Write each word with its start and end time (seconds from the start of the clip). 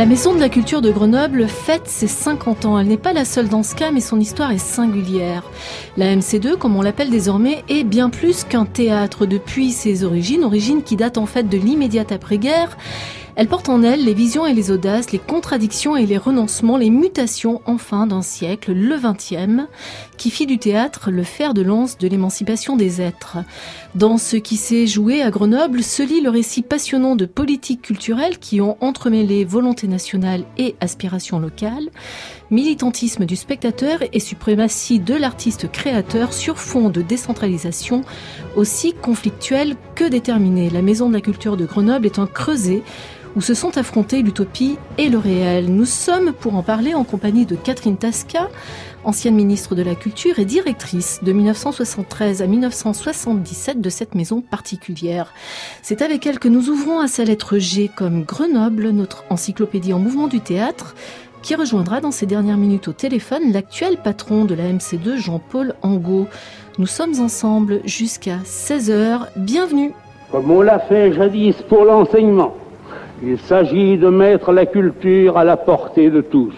La 0.00 0.06
Maison 0.06 0.32
de 0.32 0.40
la 0.40 0.48
Culture 0.48 0.80
de 0.80 0.90
Grenoble 0.90 1.46
fête 1.46 1.86
ses 1.86 2.06
50 2.06 2.64
ans. 2.64 2.78
Elle 2.78 2.86
n'est 2.86 2.96
pas 2.96 3.12
la 3.12 3.26
seule 3.26 3.50
dans 3.50 3.62
ce 3.62 3.74
cas, 3.74 3.90
mais 3.90 4.00
son 4.00 4.18
histoire 4.18 4.50
est 4.50 4.56
singulière. 4.56 5.42
La 5.98 6.16
MC2, 6.16 6.56
comme 6.56 6.74
on 6.74 6.80
l'appelle 6.80 7.10
désormais, 7.10 7.62
est 7.68 7.84
bien 7.84 8.08
plus 8.08 8.44
qu'un 8.44 8.64
théâtre 8.64 9.26
depuis 9.26 9.72
ses 9.72 10.02
origines, 10.02 10.42
origines 10.42 10.82
qui 10.82 10.96
datent 10.96 11.18
en 11.18 11.26
fait 11.26 11.50
de 11.50 11.58
l'immédiate 11.58 12.12
après-guerre. 12.12 12.78
Elle 13.40 13.48
porte 13.48 13.70
en 13.70 13.82
elle 13.82 14.04
les 14.04 14.12
visions 14.12 14.44
et 14.44 14.52
les 14.52 14.70
audaces, 14.70 15.12
les 15.12 15.18
contradictions 15.18 15.96
et 15.96 16.04
les 16.04 16.18
renoncements, 16.18 16.76
les 16.76 16.90
mutations 16.90 17.62
enfin 17.64 18.06
d'un 18.06 18.20
siècle, 18.20 18.74
le 18.74 18.98
XXe, 18.98 19.66
qui 20.18 20.28
fit 20.28 20.44
du 20.44 20.58
théâtre 20.58 21.10
le 21.10 21.22
fer 21.22 21.54
de 21.54 21.62
lance 21.62 21.96
de 21.96 22.06
l'émancipation 22.06 22.76
des 22.76 23.00
êtres. 23.00 23.38
Dans 23.94 24.18
ce 24.18 24.36
qui 24.36 24.58
s'est 24.58 24.86
joué 24.86 25.22
à 25.22 25.30
Grenoble 25.30 25.82
se 25.82 26.02
lit 26.02 26.20
le 26.20 26.28
récit 26.28 26.60
passionnant 26.60 27.16
de 27.16 27.24
politiques 27.24 27.80
culturelles 27.80 28.38
qui 28.38 28.60
ont 28.60 28.76
entremêlé 28.82 29.46
volonté 29.46 29.88
nationale 29.88 30.44
et 30.58 30.74
aspiration 30.82 31.38
locale, 31.38 31.88
militantisme 32.50 33.24
du 33.24 33.36
spectateur 33.36 34.00
et 34.12 34.20
suprématie 34.20 34.98
de 34.98 35.14
l'artiste 35.14 35.72
créateur 35.72 36.34
sur 36.34 36.58
fond 36.58 36.90
de 36.90 37.00
décentralisation 37.00 38.02
aussi 38.54 38.92
conflictuelle 38.92 39.76
que 39.94 40.04
déterminée. 40.04 40.68
La 40.68 40.82
Maison 40.82 41.08
de 41.08 41.14
la 41.14 41.22
Culture 41.22 41.56
de 41.56 41.64
Grenoble 41.64 42.04
est 42.04 42.18
un 42.18 42.26
creuset 42.26 42.82
où 43.36 43.40
se 43.40 43.54
sont 43.54 43.76
affrontés 43.78 44.22
l'utopie 44.22 44.78
et 44.98 45.08
le 45.08 45.18
réel. 45.18 45.72
Nous 45.72 45.84
sommes 45.84 46.32
pour 46.32 46.54
en 46.54 46.62
parler 46.62 46.94
en 46.94 47.04
compagnie 47.04 47.46
de 47.46 47.56
Catherine 47.56 47.96
Tasca, 47.96 48.48
ancienne 49.04 49.34
ministre 49.34 49.74
de 49.74 49.82
la 49.82 49.94
Culture 49.94 50.38
et 50.38 50.44
directrice 50.44 51.20
de 51.22 51.32
1973 51.32 52.42
à 52.42 52.46
1977 52.46 53.80
de 53.80 53.90
cette 53.90 54.14
maison 54.14 54.40
particulière. 54.40 55.32
C'est 55.82 56.02
avec 56.02 56.26
elle 56.26 56.38
que 56.38 56.48
nous 56.48 56.68
ouvrons 56.68 57.00
à 57.00 57.08
sa 57.08 57.24
lettre 57.24 57.58
G 57.58 57.90
comme 57.94 58.24
Grenoble, 58.24 58.90
notre 58.90 59.24
encyclopédie 59.30 59.92
en 59.92 59.98
mouvement 59.98 60.28
du 60.28 60.40
théâtre, 60.40 60.94
qui 61.42 61.54
rejoindra 61.54 62.00
dans 62.00 62.10
ces 62.10 62.26
dernières 62.26 62.58
minutes 62.58 62.88
au 62.88 62.92
téléphone 62.92 63.52
l'actuel 63.52 63.96
patron 63.96 64.44
de 64.44 64.54
la 64.54 64.64
MC2, 64.64 65.16
Jean-Paul 65.16 65.74
Angot. 65.82 66.26
Nous 66.78 66.86
sommes 66.86 67.18
ensemble 67.20 67.80
jusqu'à 67.84 68.38
16h. 68.44 69.28
Bienvenue. 69.36 69.92
Comme 70.30 70.50
on 70.50 70.60
l'a 70.60 70.78
fait 70.80 71.12
jadis 71.12 71.54
pour 71.68 71.84
l'enseignement, 71.84 72.54
il 73.22 73.38
s'agit 73.38 73.98
de 73.98 74.08
mettre 74.08 74.52
la 74.52 74.66
culture 74.66 75.36
à 75.36 75.44
la 75.44 75.56
portée 75.56 76.10
de 76.10 76.22
tous. 76.22 76.54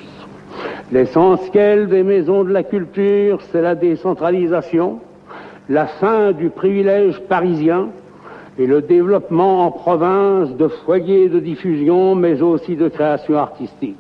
L'essentiel 0.93 1.89
des 1.89 2.03
maisons 2.03 2.45
de 2.45 2.53
la 2.53 2.63
culture, 2.63 3.41
c'est 3.51 3.63
la 3.63 3.75
décentralisation, 3.75 5.01
la 5.69 5.87
fin 5.87 6.33
du 6.33 6.51
privilège 6.51 7.19
parisien 7.29 7.89
et 8.59 8.67
le 8.67 8.83
développement 8.83 9.67
en 9.67 9.71
province 9.71 10.55
de 10.57 10.69
foyers 10.69 11.29
de 11.29 11.41
diffusion, 11.41 12.15
mais 12.15 12.43
aussi 12.43 12.77
de 12.77 12.89
création 12.89 13.39
artistique. 13.39 13.97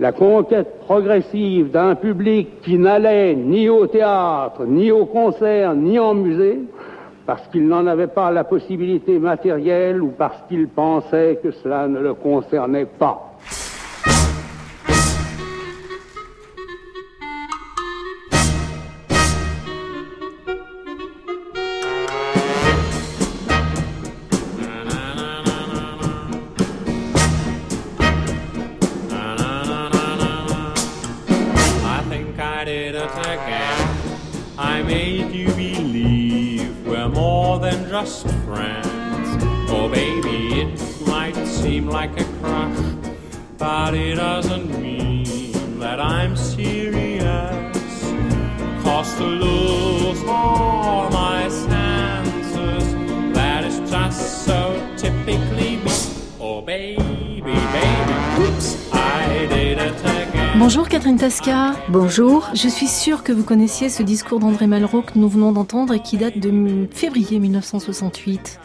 La 0.00 0.12
conquête 0.12 0.80
progressive 0.80 1.70
d'un 1.70 1.94
public 1.94 2.60
qui 2.62 2.76
n'allait 2.76 3.34
ni 3.34 3.68
au 3.68 3.86
théâtre, 3.86 4.64
ni 4.66 4.90
au 4.90 5.06
concert, 5.06 5.74
ni 5.74 5.98
en 5.98 6.14
musée, 6.14 6.58
parce 7.26 7.46
qu'il 7.48 7.66
n'en 7.68 7.86
avait 7.86 8.08
pas 8.08 8.30
la 8.30 8.44
possibilité 8.44 9.18
matérielle 9.18 10.02
ou 10.02 10.08
parce 10.10 10.42
qu'il 10.48 10.68
pensait 10.68 11.38
que 11.42 11.50
cela 11.50 11.88
ne 11.88 12.00
le 12.00 12.14
concernait 12.14 12.86
pas. 12.86 13.31
But 43.58 43.94
it 43.94 44.16
doesn't 44.16 44.70
mean 44.80 45.78
that 45.78 46.00
I'm 46.00 46.36
serious. 46.36 47.76
Cause 48.82 49.14
to 49.16 49.24
lose 49.24 50.22
all 50.28 51.10
my 51.10 51.48
senses, 51.48 52.84
that 53.34 53.64
is 53.64 53.78
just 53.90 54.44
so 54.44 54.74
typically 54.96 55.76
me. 55.76 55.90
Oh, 56.40 56.60
baby, 56.60 57.40
baby, 57.40 58.16
oops, 58.40 58.92
I 58.92 59.46
did 59.48 59.78
it 59.78 60.00
again. 60.04 60.58
Bonjour 60.58 60.88
Catherine 60.88 61.16
Tasca. 61.16 61.74
Bonjour. 61.88 62.48
Je 62.54 62.68
suis 62.68 62.86
sûre 62.86 63.22
que 63.24 63.32
vous 63.32 63.42
connaissiez 63.42 63.88
ce 63.88 64.02
discours 64.02 64.38
d'André 64.38 64.66
Malraux 64.66 65.02
que 65.02 65.18
nous 65.18 65.28
venons 65.28 65.52
d'entendre 65.52 65.94
et 65.94 66.00
qui 66.00 66.18
date 66.18 66.38
de 66.38 66.88
février 66.92 67.38
1968. 67.38 68.60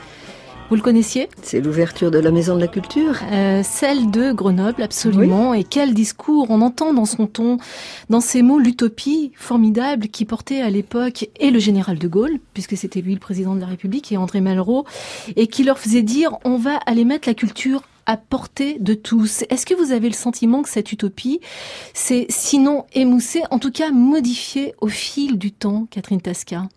Vous 0.69 0.75
le 0.75 0.81
connaissiez 0.81 1.29
C'est 1.43 1.61
l'ouverture 1.61 2.11
de 2.11 2.19
la 2.19 2.29
Maison 2.29 2.53
de 2.53 2.59
la 2.59 2.67
Culture. 2.67 3.21
Euh, 3.31 3.61
Celle 3.63 4.11
de 4.11 4.33
Grenoble, 4.33 4.83
absolument. 4.83 5.53
Et 5.53 5.63
quel 5.63 5.93
discours 5.93 6.47
On 6.49 6.59
entend 6.59 6.93
dans 6.93 7.05
son 7.05 7.25
ton, 7.25 7.57
dans 8.09 8.19
ses 8.19 8.41
mots, 8.41 8.59
l'utopie 8.59 9.31
formidable 9.35 10.09
qui 10.09 10.25
portait 10.25 10.59
à 10.59 10.69
l'époque 10.69 11.29
et 11.39 11.51
le 11.51 11.59
général 11.59 11.97
de 11.97 12.07
Gaulle, 12.09 12.39
puisque 12.53 12.75
c'était 12.75 12.99
lui 12.99 13.13
le 13.13 13.19
président 13.19 13.55
de 13.55 13.61
la 13.61 13.67
République, 13.67 14.11
et 14.11 14.17
André 14.17 14.41
Malraux, 14.41 14.85
et 15.37 15.47
qui 15.47 15.63
leur 15.63 15.79
faisait 15.79 16.01
dire 16.01 16.37
on 16.43 16.57
va 16.57 16.75
aller 16.85 17.05
mettre 17.05 17.29
la 17.29 17.33
culture 17.33 17.83
à 18.05 18.17
portée 18.17 18.77
de 18.79 18.93
tous. 18.93 19.45
Est-ce 19.49 19.65
que 19.65 19.73
vous 19.73 19.93
avez 19.93 20.09
le 20.09 20.15
sentiment 20.15 20.63
que 20.63 20.69
cette 20.69 20.91
utopie 20.91 21.39
s'est 21.93 22.25
sinon 22.27 22.85
émoussée, 22.93 23.43
en 23.51 23.59
tout 23.59 23.71
cas 23.71 23.91
modifiée 23.91 24.73
au 24.81 24.87
fil 24.87 25.37
du 25.37 25.53
temps, 25.53 25.87
Catherine 25.91 26.21
Tasca? 26.21 26.67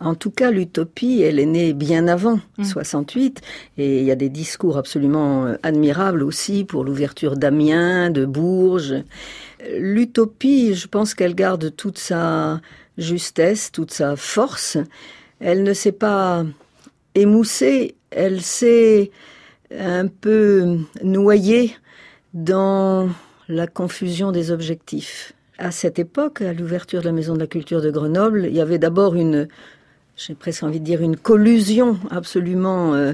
En 0.00 0.14
tout 0.14 0.30
cas, 0.30 0.50
l'utopie, 0.50 1.22
elle 1.22 1.40
est 1.40 1.46
née 1.46 1.72
bien 1.72 2.06
avant 2.06 2.40
Mm. 2.58 2.64
68, 2.64 3.40
et 3.78 3.98
il 4.00 4.04
y 4.04 4.10
a 4.10 4.16
des 4.16 4.28
discours 4.28 4.76
absolument 4.76 5.46
euh, 5.46 5.56
admirables 5.62 6.22
aussi 6.22 6.64
pour 6.64 6.84
l'ouverture 6.84 7.36
d'Amiens, 7.36 8.10
de 8.10 8.24
Bourges. 8.24 8.94
L'utopie, 9.78 10.74
je 10.74 10.86
pense 10.86 11.14
qu'elle 11.14 11.34
garde 11.34 11.74
toute 11.74 11.98
sa 11.98 12.60
justesse, 12.96 13.72
toute 13.72 13.92
sa 13.92 14.16
force. 14.16 14.78
Elle 15.40 15.62
ne 15.62 15.72
s'est 15.72 15.92
pas 15.92 16.44
émoussée, 17.14 17.96
elle 18.10 18.40
s'est 18.40 19.10
un 19.76 20.06
peu 20.06 20.78
noyée 21.02 21.74
dans 22.34 23.08
la 23.48 23.66
confusion 23.66 24.32
des 24.32 24.50
objectifs. 24.50 25.32
À 25.58 25.70
cette 25.72 25.98
époque, 25.98 26.40
à 26.40 26.52
l'ouverture 26.52 27.00
de 27.00 27.06
la 27.06 27.12
Maison 27.12 27.34
de 27.34 27.40
la 27.40 27.46
Culture 27.46 27.82
de 27.82 27.90
Grenoble, 27.90 28.46
il 28.48 28.54
y 28.54 28.60
avait 28.60 28.78
d'abord 28.78 29.16
une, 29.16 29.48
j'ai 30.18 30.34
presque 30.34 30.64
envie 30.64 30.80
de 30.80 30.84
dire, 30.84 31.00
une 31.00 31.16
collusion 31.16 31.96
absolument 32.10 32.94
euh, 32.94 33.12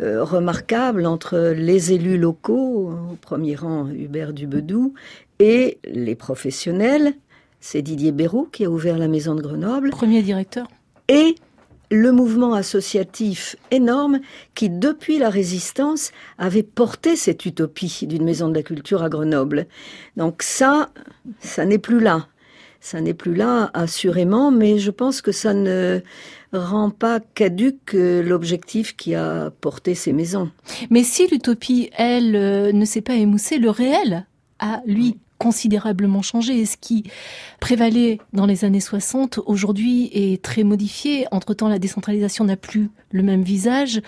euh, 0.00 0.24
remarquable 0.24 1.06
entre 1.06 1.52
les 1.54 1.92
élus 1.92 2.16
locaux, 2.16 2.92
au 3.12 3.16
premier 3.20 3.54
rang 3.54 3.88
Hubert 3.88 4.32
Dubedou, 4.32 4.94
et 5.38 5.78
les 5.84 6.14
professionnels. 6.14 7.12
C'est 7.60 7.82
Didier 7.82 8.12
Béraud 8.12 8.48
qui 8.50 8.64
a 8.64 8.70
ouvert 8.70 8.96
la 8.96 9.08
Maison 9.08 9.34
de 9.34 9.42
Grenoble 9.42 9.90
Premier 9.90 10.22
directeur 10.22 10.66
et 11.08 11.34
le 11.90 12.10
mouvement 12.10 12.54
associatif 12.54 13.56
énorme 13.70 14.20
qui, 14.54 14.70
depuis 14.70 15.18
la 15.18 15.30
résistance, 15.30 16.10
avait 16.38 16.62
porté 16.62 17.16
cette 17.16 17.44
utopie 17.44 18.06
d'une 18.06 18.24
maison 18.24 18.48
de 18.48 18.54
la 18.54 18.62
culture 18.62 19.02
à 19.02 19.08
Grenoble. 19.08 19.66
Donc 20.16 20.42
ça, 20.42 20.88
ça 21.40 21.64
n'est 21.64 21.78
plus 21.78 22.00
là. 22.00 22.28
Ça 22.80 23.00
n'est 23.00 23.14
plus 23.14 23.34
là, 23.34 23.70
assurément, 23.74 24.50
mais 24.50 24.78
je 24.78 24.90
pense 24.90 25.20
que 25.20 25.32
ça 25.32 25.54
ne 25.54 26.00
rend 26.52 26.90
pas 26.90 27.20
caduque 27.20 27.94
euh, 27.94 28.22
l'objectif 28.22 28.96
qui 28.96 29.14
a 29.14 29.50
porté 29.60 29.94
ces 29.94 30.12
maisons. 30.12 30.50
Mais 30.90 31.02
si 31.02 31.26
l'utopie, 31.26 31.90
elle, 31.96 32.36
euh, 32.36 32.72
ne 32.72 32.84
s'est 32.84 33.00
pas 33.00 33.14
émoussée, 33.14 33.58
le 33.58 33.70
réel 33.70 34.26
a, 34.58 34.82
lui, 34.86 35.18
considérablement 35.38 36.22
changé. 36.22 36.58
Et 36.58 36.66
ce 36.66 36.76
qui 36.76 37.04
prévalait 37.60 38.18
dans 38.32 38.46
les 38.46 38.64
années 38.64 38.80
60, 38.80 39.40
aujourd'hui, 39.46 40.10
est 40.12 40.42
très 40.42 40.64
modifié. 40.64 41.26
Entre-temps, 41.30 41.68
la 41.68 41.78
décentralisation 41.78 42.44
n'a 42.44 42.56
plus 42.56 42.90
le 43.10 43.22
même 43.22 43.42
visage. 43.42 44.00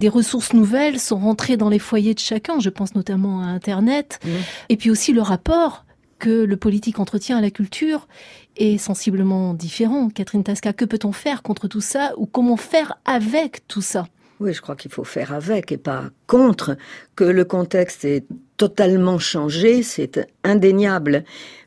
Des 0.00 0.08
ressources 0.08 0.52
nouvelles 0.52 1.00
sont 1.00 1.18
rentrées 1.18 1.56
dans 1.56 1.68
les 1.68 1.78
foyers 1.78 2.14
de 2.14 2.18
chacun. 2.18 2.60
Je 2.60 2.70
pense 2.70 2.94
notamment 2.94 3.40
à 3.40 3.46
Internet. 3.46 4.20
Mmh. 4.24 4.28
Et 4.68 4.76
puis 4.76 4.90
aussi 4.90 5.12
le 5.12 5.22
rapport 5.22 5.83
que 6.24 6.44
le 6.44 6.56
politique 6.56 7.00
entretient 7.00 7.36
à 7.36 7.42
la 7.42 7.50
culture 7.50 8.08
est 8.56 8.78
sensiblement 8.78 9.52
différent. 9.52 10.08
Catherine 10.08 10.42
Tasca, 10.42 10.72
que 10.72 10.86
peut-on 10.86 11.12
faire 11.12 11.42
contre 11.42 11.68
tout 11.68 11.82
ça 11.82 12.14
ou 12.16 12.24
comment 12.24 12.56
faire 12.56 12.98
avec 13.04 13.68
tout 13.68 13.82
ça? 13.82 14.06
Oui, 14.40 14.54
je 14.54 14.62
crois 14.62 14.74
qu'il 14.74 14.90
faut 14.90 15.04
faire 15.04 15.34
avec 15.34 15.70
et 15.70 15.76
pas 15.76 16.04
contre, 16.26 16.78
que 17.14 17.24
le 17.24 17.44
contexte 17.44 18.06
est 18.06 18.24
totalement 18.56 19.18
changé, 19.18 19.82
c'est 19.82 20.26
indéniable. 20.44 21.24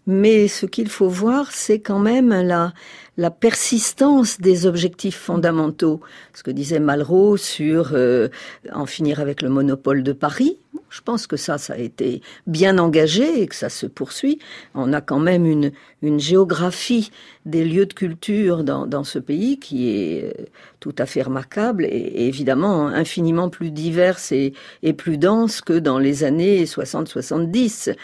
Mais 0.07 0.47
ce 0.47 0.65
qu'il 0.65 0.89
faut 0.89 1.07
voir, 1.07 1.51
c'est 1.51 1.79
quand 1.79 1.99
même 1.99 2.29
la, 2.29 2.73
la 3.17 3.31
persistance 3.31 4.39
des 4.39 4.67
objectifs 4.67 5.17
fondamentaux. 5.17 6.01
Ce 6.33 6.43
que 6.43 6.51
disait 6.51 6.79
Malraux 6.79 7.35
sur 7.35 7.89
euh, 7.93 8.29
en 8.71 8.85
finir 8.85 9.19
avec 9.19 9.41
le 9.41 9.49
monopole 9.49 10.03
de 10.03 10.13
Paris. 10.13 10.59
Je 10.89 11.01
pense 11.01 11.27
que 11.27 11.35
ça, 11.35 11.57
ça 11.57 11.73
a 11.73 11.77
été 11.77 12.21
bien 12.45 12.77
engagé 12.77 13.41
et 13.41 13.47
que 13.47 13.55
ça 13.55 13.69
se 13.69 13.87
poursuit. 13.87 14.39
On 14.75 14.93
a 14.93 15.01
quand 15.01 15.19
même 15.19 15.45
une, 15.45 15.71
géographie 16.19 17.11
des 17.45 17.65
lieux 17.65 17.87
de 17.87 17.93
culture 17.93 18.63
dans, 18.63 18.85
dans 18.85 19.03
ce 19.03 19.19
pays 19.19 19.59
qui 19.59 19.89
est 19.89 20.23
euh, 20.25 20.45
tout 20.79 20.95
à 20.97 21.05
fait 21.05 21.23
remarquable 21.23 21.85
et, 21.85 22.27
évidemment 22.27 22.87
infiniment 22.87 23.49
plus 23.49 23.71
diverse 23.71 24.31
et, 24.31 24.53
et 24.83 24.93
plus 24.93 25.17
dense 25.17 25.61
que 25.61 25.73
dans 25.73 25.97
les 25.97 26.23
années 26.23 26.63
60-70. 26.63 27.95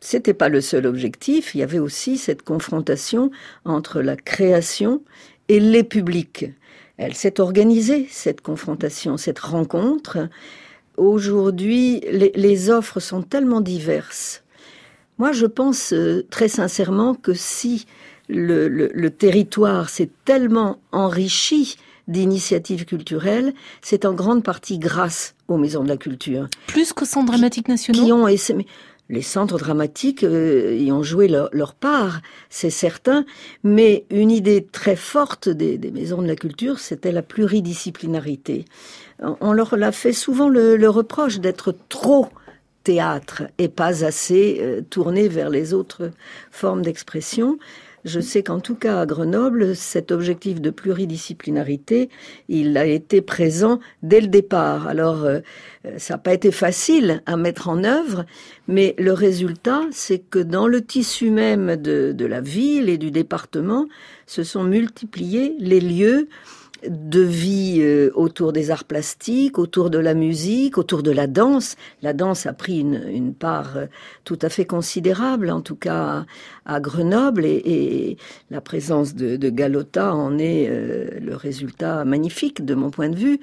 C'était 0.00 0.32
pas 0.32 0.48
le 0.48 0.62
seul 0.62 0.86
objectif. 0.86 1.54
Il 1.54 1.58
y 1.58 1.62
avait 1.62 1.78
aussi 1.78 2.16
cette 2.16 2.42
confrontation 2.42 3.30
entre 3.64 4.00
la 4.00 4.16
création 4.16 4.59
et 5.48 5.60
les 5.60 5.82
publics. 5.82 6.46
Elle 6.96 7.14
s'est 7.14 7.40
organisée, 7.40 8.06
cette 8.10 8.40
confrontation, 8.40 9.16
cette 9.16 9.38
rencontre. 9.38 10.28
Aujourd'hui, 10.96 12.00
les, 12.10 12.30
les, 12.34 12.70
offres 12.70 13.00
sont 13.00 13.22
tellement 13.22 13.62
diverses. 13.62 14.42
Moi, 15.18 15.32
je 15.32 15.46
pense 15.46 15.92
euh, 15.92 16.26
très 16.30 16.48
sincèrement 16.48 17.14
que 17.14 17.32
si 17.32 17.86
le, 18.28 18.68
le, 18.68 18.90
le 18.92 19.10
territoire 19.10 19.88
s'est 19.88 20.10
tellement 20.24 20.78
enrichi 20.92 21.76
d'initiatives 22.06 22.84
culturelles, 22.84 23.54
c'est 23.82 24.04
en 24.04 24.12
grande 24.12 24.42
partie 24.42 24.78
grâce 24.78 25.34
aux 25.48 25.56
maisons 25.56 25.82
de 25.82 25.88
la 25.88 25.96
culture. 25.96 26.48
Plus 26.66 26.92
qu'aux 26.92 27.04
centres 27.04 27.32
dramatiques 27.32 27.68
nationaux 27.68 28.04
Qui 28.04 28.12
ont 28.12 28.28
les 29.10 29.22
centres 29.22 29.58
dramatiques 29.58 30.22
euh, 30.22 30.74
y 30.78 30.90
ont 30.92 31.02
joué 31.02 31.28
leur, 31.28 31.74
part, 31.74 32.20
c'est 32.48 32.70
certain, 32.70 33.26
mais 33.64 34.06
une 34.10 34.30
idée 34.30 34.66
très 34.70 34.96
forte 34.96 35.48
des, 35.48 35.78
maisons 35.90 36.22
de 36.22 36.28
la 36.28 36.36
culture, 36.36 36.78
c'était 36.78 37.12
la 37.12 37.22
pluridisciplinarité. 37.22 38.64
On 39.40 39.52
leur 39.52 39.76
l'a 39.76 39.92
fait 39.92 40.14
souvent 40.14 40.48
le, 40.48 40.76
le 40.76 40.88
reproche 40.88 41.40
d'être 41.40 41.74
trop 41.88 42.28
théâtre 42.84 43.42
et 43.58 43.68
pas 43.68 44.04
assez 44.04 44.58
euh, 44.60 44.80
tourné 44.80 45.28
vers 45.28 45.50
les 45.50 45.74
autres 45.74 46.12
formes 46.50 46.82
d'expression. 46.82 47.58
Je 48.04 48.20
sais 48.20 48.42
qu'en 48.42 48.60
tout 48.60 48.74
cas 48.74 49.00
à 49.00 49.06
Grenoble, 49.06 49.76
cet 49.76 50.10
objectif 50.10 50.60
de 50.60 50.70
pluridisciplinarité, 50.70 52.08
il 52.48 52.76
a 52.76 52.86
été 52.86 53.20
présent 53.20 53.78
dès 54.02 54.20
le 54.20 54.28
départ. 54.28 54.88
Alors, 54.88 55.24
euh, 55.24 55.40
ça 55.98 56.14
n'a 56.14 56.18
pas 56.18 56.32
été 56.32 56.50
facile 56.50 57.22
à 57.26 57.36
mettre 57.36 57.68
en 57.68 57.84
œuvre, 57.84 58.24
mais 58.68 58.94
le 58.98 59.12
résultat, 59.12 59.82
c'est 59.90 60.18
que 60.18 60.38
dans 60.38 60.66
le 60.66 60.80
tissu 60.80 61.30
même 61.30 61.76
de, 61.76 62.12
de 62.12 62.24
la 62.26 62.40
ville 62.40 62.88
et 62.88 62.96
du 62.98 63.10
département, 63.10 63.86
se 64.26 64.44
sont 64.44 64.64
multipliés 64.64 65.54
les 65.58 65.80
lieux 65.80 66.28
de 66.88 67.20
vie 67.20 67.78
euh, 67.80 68.10
autour 68.14 68.52
des 68.52 68.70
arts 68.70 68.84
plastiques, 68.84 69.58
autour 69.58 69.90
de 69.90 69.98
la 69.98 70.14
musique, 70.14 70.78
autour 70.78 71.02
de 71.02 71.10
la 71.10 71.26
danse. 71.26 71.76
La 72.02 72.12
danse 72.12 72.46
a 72.46 72.52
pris 72.52 72.80
une, 72.80 73.02
une 73.08 73.34
part 73.34 73.76
euh, 73.76 73.86
tout 74.24 74.38
à 74.42 74.48
fait 74.48 74.64
considérable, 74.64 75.50
en 75.50 75.60
tout 75.60 75.76
cas 75.76 76.24
à, 76.64 76.80
Grenoble, 76.80 77.44
et, 77.44 77.62
et, 77.64 78.16
la 78.50 78.60
présence 78.60 79.14
de, 79.14 79.36
de 79.36 79.50
Galota 79.50 80.14
en 80.14 80.38
est 80.38 80.68
euh, 80.68 81.18
le 81.20 81.36
résultat 81.36 82.04
magnifique 82.04 82.64
de 82.64 82.74
mon 82.74 82.90
point 82.90 83.08
de 83.08 83.16
vue. 83.16 83.40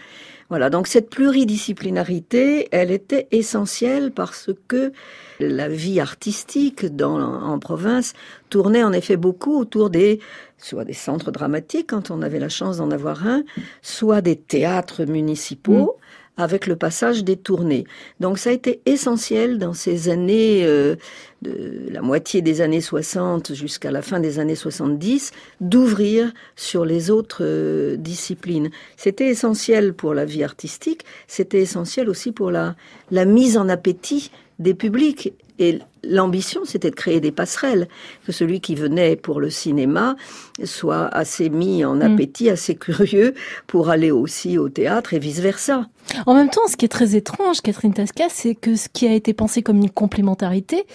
Voilà, 0.50 0.70
donc 0.70 0.88
cette 0.88 1.10
pluridisciplinarité, 1.10 2.70
elle 2.72 2.92
était 2.92 3.28
essentielle 3.32 4.12
parce 4.12 4.50
que 4.68 4.94
la 5.40 5.68
vie 5.68 6.00
artistique 6.00 6.86
dans, 6.86 7.20
en 7.20 7.60
province 7.60 8.14
tournait 8.50 8.84
en 8.84 8.94
effet 8.94 9.18
beaucoup 9.18 9.60
autour 9.60 9.90
des 9.90 10.20
soit 10.58 10.86
des 10.86 10.94
centres 10.94 11.32
dramatiques 11.32 11.88
quand 11.90 12.10
on 12.10 12.22
avait 12.22 12.40
la 12.40 12.50
chance 12.50 12.78
d'en 12.78 12.92
avoir 12.92 13.28
un, 13.28 13.44
soit 13.82 14.22
des 14.22 14.36
théâtres 14.36 15.06
municipaux. 15.06 15.98
Mmh 15.98 16.02
avec 16.38 16.68
le 16.68 16.76
passage 16.76 17.24
des 17.24 17.36
tournées. 17.36 17.86
Donc 18.20 18.38
ça 18.38 18.52
a 18.52 18.54
été 18.54 18.82
essentiel 18.86 19.58
dans 19.58 19.74
ces 19.74 20.10
années, 20.10 20.64
euh, 20.64 20.96
de 21.42 21.88
la 21.92 22.02
moitié 22.02 22.42
des 22.42 22.62
années 22.62 22.82
60 22.82 23.54
jusqu'à 23.54 23.92
la 23.92 24.04
fin 24.04 24.20
des 24.20 24.40
années 24.40 24.56
70, 24.56 25.32
d'ouvrir 25.62 26.32
sur 26.56 26.86
les 26.86 27.10
autres 27.10 27.40
euh, 27.42 27.98
disciplines. 27.98 28.70
C'était 28.96 29.28
essentiel 29.28 29.94
pour 29.94 30.14
la 30.14 30.26
vie 30.26 30.44
artistique, 30.44 31.04
c'était 31.28 31.62
essentiel 31.62 32.08
aussi 32.08 32.32
pour 32.32 32.52
la, 32.52 32.76
la 33.10 33.26
mise 33.26 33.58
en 33.58 33.68
appétit 33.68 34.32
des 34.60 34.74
publics 34.74 35.34
et 35.60 35.80
l'ambition, 36.04 36.62
c'était 36.66 36.92
de 36.92 36.96
créer 36.96 37.20
des 37.20 37.32
passerelles, 37.32 37.88
que 38.26 38.32
celui 38.32 38.62
qui 38.62 38.76
venait 38.76 39.16
pour 39.16 39.40
le 39.40 39.50
cinéma 39.50 40.16
soit 40.64 41.08
assez 41.08 41.50
mis 41.50 41.84
en 41.84 41.96
mm. 41.96 42.02
appétit, 42.02 42.50
assez 42.50 42.76
curieux 42.76 43.34
pour 43.66 43.90
aller 43.90 44.12
aussi 44.12 44.58
au 44.58 44.70
théâtre 44.70 45.14
et 45.14 45.20
vice-versa. 45.20 45.88
En 46.26 46.36
même 46.36 46.50
temps, 46.50 46.68
ce 46.68 46.78
qui 46.78 46.86
est 46.86 46.90
très 46.90 47.16
étrange, 47.16 47.62
Catherine 47.62 47.94
Tasca, 47.94 48.26
c'est 48.30 48.56
que 48.56 48.76
ce 48.76 48.88
qui 48.88 49.08
a 49.08 49.14
été 49.14 49.34
pensé 49.34 49.62
comme 49.62 49.78
une 49.78 49.90
complémentarité 49.90 50.86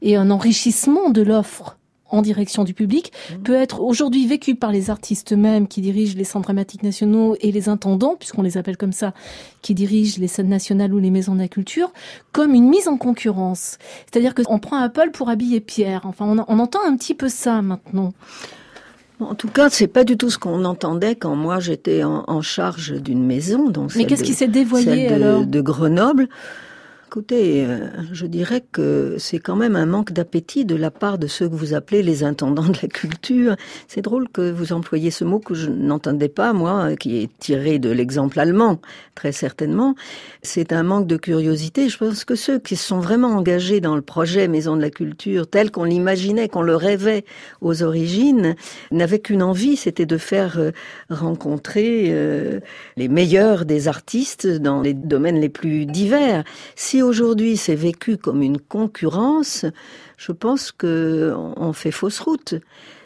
et 0.00 0.16
un 0.16 0.30
enrichissement 0.30 1.10
de 1.10 1.22
l'offre 1.22 1.76
en 2.12 2.22
direction 2.22 2.62
du 2.62 2.74
public 2.74 3.12
mmh. 3.12 3.42
peut 3.42 3.54
être 3.54 3.80
aujourd'hui 3.80 4.26
vécu 4.26 4.54
par 4.54 4.70
les 4.70 4.90
artistes 4.90 5.32
eux-mêmes 5.32 5.66
qui 5.66 5.80
dirigent 5.80 6.16
les 6.16 6.24
centres 6.24 6.44
dramatiques 6.44 6.82
nationaux 6.82 7.36
et 7.40 7.50
les 7.50 7.68
intendants, 7.68 8.14
puisqu'on 8.16 8.42
les 8.42 8.56
appelle 8.56 8.76
comme 8.76 8.92
ça, 8.92 9.12
qui 9.62 9.74
dirigent 9.74 10.20
les 10.20 10.28
scènes 10.28 10.48
nationales 10.48 10.94
ou 10.94 10.98
les 10.98 11.10
maisons 11.10 11.34
de 11.34 11.40
la 11.40 11.48
culture, 11.48 11.92
comme 12.32 12.54
une 12.54 12.68
mise 12.68 12.86
en 12.86 12.96
concurrence. 12.96 13.78
C'est-à-dire 14.10 14.34
qu'on 14.34 14.58
prend 14.58 14.76
Apple 14.76 15.10
pour 15.12 15.28
habiller 15.28 15.60
Pierre. 15.60 16.02
Enfin, 16.04 16.26
on, 16.26 16.44
on 16.46 16.58
entend 16.58 16.80
un 16.86 16.96
petit 16.96 17.14
peu 17.14 17.28
ça 17.28 17.62
maintenant. 17.62 18.12
En 19.20 19.34
tout 19.34 19.48
cas, 19.48 19.70
c'est 19.70 19.86
pas 19.86 20.04
du 20.04 20.16
tout 20.16 20.30
ce 20.30 20.38
qu'on 20.38 20.64
entendait 20.64 21.14
quand 21.14 21.36
moi 21.36 21.60
j'étais 21.60 22.02
en, 22.02 22.24
en, 22.26 22.42
charge 22.42 22.92
d'une 22.92 23.24
maison. 23.24 23.70
Donc 23.70 23.94
Mais 23.94 24.04
qu'est-ce 24.04 24.24
qui 24.24 24.34
s'est 24.34 24.48
dévoyé 24.48 25.08
de, 25.08 25.14
alors? 25.14 25.46
De 25.46 25.60
Grenoble. 25.60 26.28
Écoutez, 27.12 27.66
euh, 27.66 27.88
je 28.10 28.24
dirais 28.24 28.64
que 28.72 29.16
c'est 29.18 29.38
quand 29.38 29.54
même 29.54 29.76
un 29.76 29.84
manque 29.84 30.12
d'appétit 30.12 30.64
de 30.64 30.74
la 30.74 30.90
part 30.90 31.18
de 31.18 31.26
ceux 31.26 31.46
que 31.46 31.54
vous 31.54 31.74
appelez 31.74 32.02
les 32.02 32.24
intendants 32.24 32.70
de 32.70 32.78
la 32.80 32.88
culture. 32.88 33.54
C'est 33.86 34.00
drôle 34.00 34.30
que 34.30 34.50
vous 34.50 34.72
employiez 34.72 35.10
ce 35.10 35.22
mot 35.22 35.38
que 35.38 35.52
je 35.52 35.68
n'entendais 35.68 36.30
pas, 36.30 36.54
moi, 36.54 36.96
qui 36.96 37.18
est 37.18 37.28
tiré 37.38 37.78
de 37.78 37.90
l'exemple 37.90 38.40
allemand, 38.40 38.80
très 39.14 39.32
certainement. 39.32 39.94
C'est 40.42 40.72
un 40.72 40.84
manque 40.84 41.06
de 41.06 41.18
curiosité. 41.18 41.90
Je 41.90 41.98
pense 41.98 42.24
que 42.24 42.34
ceux 42.34 42.58
qui 42.58 42.76
sont 42.76 43.00
vraiment 43.00 43.36
engagés 43.36 43.82
dans 43.82 43.94
le 43.94 44.00
projet 44.00 44.48
Maison 44.48 44.74
de 44.74 44.80
la 44.80 44.88
Culture, 44.88 45.46
tel 45.46 45.70
qu'on 45.70 45.84
l'imaginait, 45.84 46.48
qu'on 46.48 46.62
le 46.62 46.76
rêvait 46.76 47.26
aux 47.60 47.82
origines, 47.82 48.56
n'avaient 48.90 49.20
qu'une 49.20 49.42
envie, 49.42 49.76
c'était 49.76 50.06
de 50.06 50.16
faire 50.16 50.58
euh, 50.58 50.70
rencontrer 51.10 52.06
euh, 52.08 52.60
les 52.96 53.08
meilleurs 53.08 53.66
des 53.66 53.86
artistes 53.86 54.46
dans 54.46 54.80
les 54.80 54.94
domaines 54.94 55.42
les 55.42 55.50
plus 55.50 55.84
divers. 55.84 56.44
Aujourd'hui 57.02 57.56
c'est 57.56 57.74
vécu 57.74 58.16
comme 58.16 58.42
une 58.42 58.58
concurrence, 58.58 59.66
je 60.16 60.32
pense 60.32 60.72
que 60.72 61.34
on 61.56 61.72
fait 61.72 61.90
fausse 61.90 62.20
route. 62.20 62.54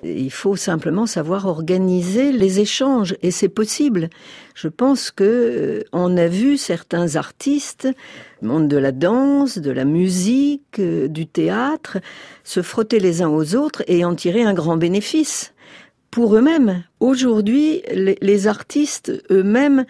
Il 0.03 0.31
faut 0.31 0.57
simplement 0.57 1.07
savoir 1.07 1.47
organiser 1.47 2.31
les 2.31 2.61
échanges 2.61 3.17
et 3.23 3.31
c'est 3.31 3.49
possible. 3.49 4.11
Je 4.55 4.69
pense 4.69 5.11
que 5.11 5.25
euh, 5.25 5.83
on 5.93 6.17
a 6.17 6.29
vu 6.29 6.57
certains 6.59 7.17
artistes, 7.17 7.89
monde 8.43 8.69
de 8.69 8.77
la 8.77 8.93
danse, 8.93 9.59
de 9.59 9.71
la 9.71 9.85
musique, 9.85 10.79
euh, 10.79 11.09
du 11.09 11.27
théâtre, 11.27 11.99
se 12.45 12.61
frotter 12.63 13.01
les 13.01 13.23
uns 13.23 13.31
aux 13.31 13.55
autres 13.55 13.83
et 13.89 14.05
en 14.05 14.15
tirer 14.15 14.43
un 14.43 14.55
grand 14.55 14.77
bénéfice 14.77 15.55
pour 16.11 16.37
eux-mêmes. 16.37 16.85
Aujourd'hui, 17.01 17.83
les, 17.93 18.19
les 18.21 18.47
artistes 18.47 19.13
eux-mêmes 19.31 19.87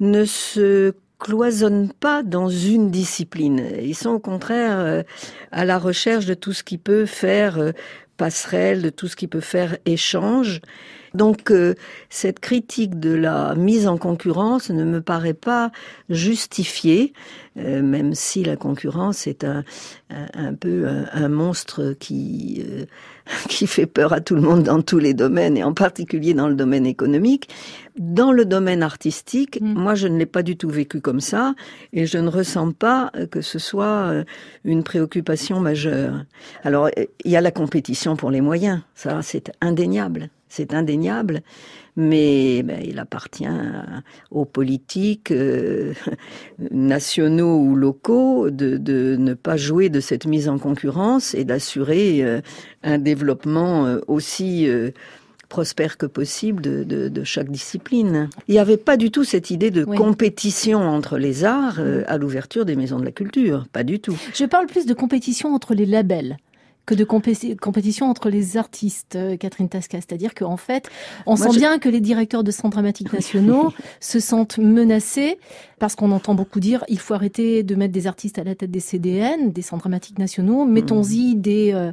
ne 0.00 0.24
se 0.24 0.92
cloisonnent 1.18 1.92
pas 1.92 2.22
dans 2.22 2.48
une 2.48 2.90
discipline. 2.90 3.62
Ils 3.82 3.94
sont 3.94 4.10
au 4.10 4.18
contraire 4.18 4.78
euh, 4.78 5.02
à 5.50 5.64
la 5.64 5.78
recherche 5.78 6.26
de 6.26 6.34
tout 6.34 6.52
ce 6.52 6.62
qui 6.62 6.78
peut 6.78 7.06
faire 7.06 7.58
euh, 7.58 7.72
passerelle, 8.16 8.82
de 8.82 8.90
tout 8.90 9.08
ce 9.08 9.16
qui 9.16 9.26
peut 9.26 9.40
faire 9.40 9.76
échange. 9.86 10.60
Donc 11.14 11.50
euh, 11.50 11.74
cette 12.10 12.40
critique 12.40 13.00
de 13.00 13.14
la 13.14 13.54
mise 13.54 13.88
en 13.88 13.96
concurrence 13.96 14.68
ne 14.70 14.84
me 14.84 15.00
paraît 15.00 15.34
pas 15.34 15.70
justifiée, 16.10 17.14
même 17.54 18.12
si 18.12 18.44
la 18.44 18.56
concurrence 18.56 19.26
est 19.26 19.42
un, 19.42 19.64
un, 20.10 20.52
peu 20.52 20.86
un, 20.86 21.28
monstre 21.28 21.94
qui, 21.98 22.62
qui 23.48 23.66
fait 23.66 23.86
peur 23.86 24.12
à 24.12 24.20
tout 24.20 24.34
le 24.34 24.40
monde 24.42 24.62
dans 24.62 24.82
tous 24.82 24.98
les 24.98 25.14
domaines, 25.14 25.56
et 25.56 25.64
en 25.64 25.74
particulier 25.74 26.34
dans 26.34 26.48
le 26.48 26.54
domaine 26.54 26.86
économique. 26.86 27.48
dans 27.98 28.30
le 28.30 28.44
domaine 28.44 28.82
artistique, 28.82 29.58
Mm. 29.60 29.74
moi 29.74 29.94
je 29.94 30.08
ne 30.08 30.18
l'ai 30.18 30.26
pas 30.26 30.42
du 30.42 30.56
tout 30.56 30.68
vécu 30.68 31.00
comme 31.00 31.20
ça 31.20 31.54
et 31.92 32.06
je 32.06 32.18
ne 32.18 32.28
ressens 32.28 32.72
pas 32.72 33.10
euh, 33.16 33.26
que 33.26 33.40
ce 33.40 33.58
soit 33.58 33.84
euh, 33.84 34.24
une 34.64 34.82
préoccupation 34.82 35.60
majeure. 35.60 36.24
Alors 36.62 36.86
euh, 36.86 37.04
il 37.24 37.30
y 37.30 37.36
a 37.36 37.40
la 37.40 37.50
compétition 37.50 38.16
pour 38.16 38.30
les 38.30 38.40
moyens, 38.40 38.80
ça 38.94 39.22
c'est 39.22 39.52
indéniable, 39.60 40.28
c'est 40.48 40.74
indéniable, 40.74 41.42
mais 41.96 42.62
ben, 42.62 42.80
il 42.84 42.98
appartient 42.98 43.46
aux 44.30 44.44
politiques 44.44 45.30
euh, 45.30 45.94
nationaux 46.70 47.58
ou 47.58 47.74
locaux 47.74 48.50
de, 48.50 48.76
de 48.76 49.16
ne 49.18 49.34
pas 49.34 49.56
jouer 49.56 49.88
de 49.88 50.00
cette 50.00 50.26
mise 50.26 50.48
en 50.48 50.58
concurrence 50.58 51.34
et 51.34 51.44
d'assurer 51.44 52.22
euh, 52.22 52.40
un 52.82 52.98
développement 52.98 53.86
euh, 53.86 54.00
aussi 54.06 54.68
prospère 55.48 55.96
que 55.96 56.06
possible 56.06 56.60
de, 56.60 56.82
de, 56.84 57.08
de 57.08 57.24
chaque 57.24 57.50
discipline. 57.50 58.28
Il 58.48 58.52
n'y 58.52 58.58
avait 58.58 58.76
pas 58.76 58.96
du 58.96 59.10
tout 59.10 59.24
cette 59.24 59.50
idée 59.50 59.70
de 59.70 59.84
Oui. 59.86 59.96
compétition 59.96 60.80
entre 60.80 61.18
les 61.18 61.44
arts 61.44 61.80
à 62.06 62.18
l'ouverture 62.18 62.64
des 62.64 62.74
maisons 62.76 62.98
de 62.98 63.04
la 63.04 63.12
culture, 63.12 63.66
pas 63.72 63.84
du 63.84 64.00
tout. 64.00 64.16
Je 64.34 64.44
parle 64.44 64.66
plus 64.66 64.86
de 64.86 64.94
compétition 64.94 65.54
entre 65.54 65.74
les 65.74 65.86
labels 65.86 66.36
que 66.86 66.94
de 66.94 67.04
compé- 67.04 67.56
compétition 67.56 68.08
entre 68.08 68.30
les 68.30 68.56
artistes, 68.56 69.16
euh, 69.16 69.36
Catherine 69.36 69.68
Tasca. 69.68 69.98
C'est-à-dire 69.98 70.34
qu'en 70.34 70.56
fait, 70.56 70.88
on 71.26 71.36
Moi, 71.36 71.46
sent 71.48 71.52
je- 71.54 71.58
bien 71.58 71.78
que 71.80 71.88
les 71.88 72.00
directeurs 72.00 72.44
de 72.44 72.50
centres 72.52 72.70
dramatiques 72.76 73.12
nationaux 73.12 73.72
se 74.00 74.20
sentent 74.20 74.58
menacés 74.58 75.38
parce 75.80 75.96
qu'on 75.96 76.12
entend 76.12 76.34
beaucoup 76.34 76.60
dire 76.60 76.84
il 76.88 76.98
faut 77.00 77.12
arrêter 77.14 77.62
de 77.64 77.74
mettre 77.74 77.92
des 77.92 78.06
artistes 78.06 78.38
à 78.38 78.44
la 78.44 78.54
tête 78.54 78.70
des 78.70 78.80
CDN, 78.80 79.50
des 79.52 79.62
centres 79.62 79.82
dramatiques 79.82 80.18
nationaux, 80.20 80.64
mettons-y 80.64 81.34
des, 81.34 81.72
euh, 81.74 81.90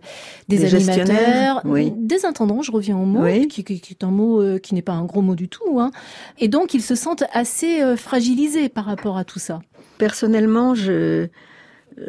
des. 0.48 0.58
Des 0.60 0.76
animateurs, 0.76 1.62
oui. 1.66 1.92
des 1.98 2.26
intendants, 2.26 2.62
je 2.62 2.72
reviens 2.72 2.96
au 2.98 3.06
mot, 3.06 3.24
Oui. 3.24 3.48
qui, 3.48 3.64
qui- 3.64 3.82
qui 3.82 3.94
est 3.94 4.04
un 4.04 4.12
mot 4.12 4.42
euh, 4.42 4.60
qui 4.60 4.76
n'est 4.76 4.82
pas 4.84 4.94
un 4.94 5.06
gros 5.06 5.22
mot 5.22 5.36
du 5.36 5.50
tout. 5.50 5.80
Hein. 5.80 5.92
Et 6.40 6.48
donc, 6.48 6.74
ils 6.76 6.82
se 6.84 6.94
sentent 6.96 7.24
assez 7.34 7.82
euh, 7.82 7.98
fragilisés 7.98 8.70
par 8.70 8.86
rapport 8.86 9.18
à 9.18 9.24
tout 9.24 9.40
ça. 9.40 9.60
Personnellement, 9.98 10.76
je, 10.76 11.28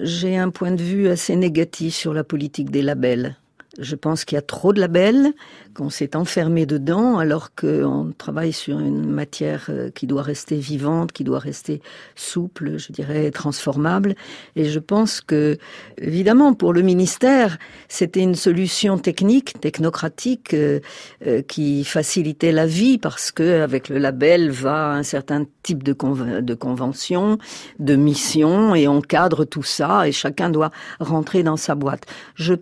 j'ai 0.01 0.37
un 0.37 0.51
point 0.51 0.73
de 0.73 0.83
vue 0.83 1.09
assez 1.09 1.37
négatif 1.37 1.95
sur 1.95 2.15
la 2.15 2.25
politique 2.25 2.71
des 2.71 2.83
labels. 2.83 3.37
Je 3.79 3.97
pense 3.97 4.25
qu'il 4.25 4.37
y 4.37 4.39
a 4.39 4.43
trop 4.43 4.73
de 4.73 4.81
labels, 4.81 5.33
qu'on 5.75 5.91
s'est 5.91 6.17
enfermé 6.17 6.67
dedans, 6.67 7.19
alors 7.19 7.55
qu'on 7.55 8.13
travaille 8.17 8.53
sur 8.53 8.79
une 8.79 9.11
matière 9.11 9.67
euh, 9.69 9.91
qui 9.91 10.07
doit 10.07 10.23
rester 10.23 10.57
vivante, 10.57 11.13
qui 11.13 11.25
doit 11.25 11.41
rester 11.41 11.83
souple, 12.15 12.79
je 12.79 12.93
dirais 12.93 13.31
transformable. 13.31 14.15
Et 14.55 14.67
je 14.67 14.79
pense 14.79 15.21
que, 15.21 15.59
évidemment, 15.99 16.55
pour 16.55 16.73
le 16.73 16.83
ministère, 16.83 17.59
c'était 17.89 18.21
une 18.21 18.37
solution 18.37 18.99
technique, 18.99 19.61
technocratique, 19.61 20.55
euh, 20.55 20.81
euh, 21.27 21.43
qui 21.43 21.85
facilitait 21.85 22.53
la 22.53 22.67
vie 22.67 22.99
parce 22.99 23.33
que 23.33 23.63
avec 23.63 23.89
le 23.89 23.99
label 23.99 24.51
va 24.51 24.93
un 24.93 25.03
certain 25.03 25.45
type 25.63 25.83
de, 25.83 25.97
de 26.41 26.55
convention, 26.55 27.39
de 27.81 27.97
mission, 27.97 28.75
et 28.75 28.87
on 28.87 29.01
cadre 29.01 29.45
tout 29.45 29.63
ça, 29.63 30.07
et 30.07 30.13
chacun 30.13 30.51
doit 30.51 30.71
rentrer 31.01 31.43
dans 31.43 31.57
sa 31.57 31.75
boîte. 31.75 32.07
Je 32.37 32.55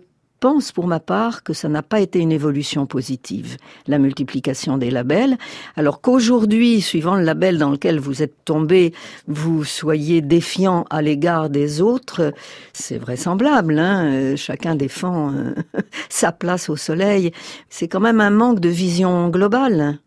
pense 0.43 0.73
pour 0.73 0.87
ma 0.87 0.99
part 0.99 1.41
que 1.43 1.53
ça 1.53 1.69
n'a 1.69 1.81
pas 1.81 2.01
été 2.01 2.19
une 2.19 2.33
évolution 2.33 2.85
positive, 2.85 3.55
la 3.87 3.97
multiplication 3.97 4.77
des 4.77 4.91
labels, 4.91 5.37
alors 5.77 6.01
qu'aujourd'hui, 6.01 6.81
suivant 6.81 7.15
le 7.15 7.23
label 7.23 7.57
dans 7.57 7.69
lequel 7.69 7.97
vous 7.97 8.21
êtes 8.21 8.43
tombé, 8.43 8.93
vous 9.25 9.63
soyez 9.63 10.19
défiant 10.19 10.83
à 10.89 11.01
l'égard 11.01 11.49
des 11.49 11.79
autres, 11.79 12.33
c'est 12.73 12.97
vraisemblable, 12.97 13.79
hein. 13.79 14.03
Euh, 14.03 14.35
chacun 14.35 14.75
défend 14.75 15.31
euh, 15.31 15.55
sa 16.09 16.33
place 16.33 16.67
au 16.67 16.75
soleil, 16.75 17.31
c'est 17.69 17.87
quand 17.87 18.01
même 18.01 18.19
un 18.19 18.29
manque 18.29 18.59
de 18.59 18.67
vision 18.67 19.29
globale. 19.29 19.97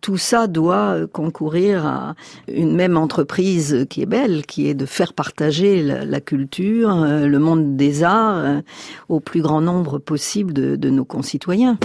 Tout 0.00 0.16
ça 0.16 0.46
doit 0.46 0.94
euh, 0.94 1.06
concourir 1.06 1.84
à 1.84 2.14
une 2.46 2.74
même 2.74 2.96
entreprise 2.96 3.84
qui 3.90 4.00
est 4.02 4.06
belle, 4.06 4.46
qui 4.46 4.68
est 4.68 4.74
de 4.74 4.86
faire 4.86 5.12
partager 5.12 5.82
la, 5.82 6.04
la 6.04 6.20
culture, 6.20 6.90
euh, 7.02 7.26
le 7.26 7.38
monde 7.38 7.76
des 7.76 8.04
arts 8.04 8.36
euh, 8.38 8.60
au 9.08 9.20
plus 9.20 9.42
grand 9.42 9.60
nombre 9.60 9.98
possible 9.98 10.52
de, 10.52 10.76
de 10.76 10.90
nos 10.90 11.04
concitoyens. 11.04 11.78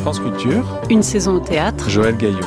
France 0.00 0.20
Culture, 0.20 0.80
Une 0.88 1.02
saison 1.02 1.34
au 1.36 1.40
théâtre, 1.40 1.88
Joël 1.90 2.16
Gaillot. 2.16 2.38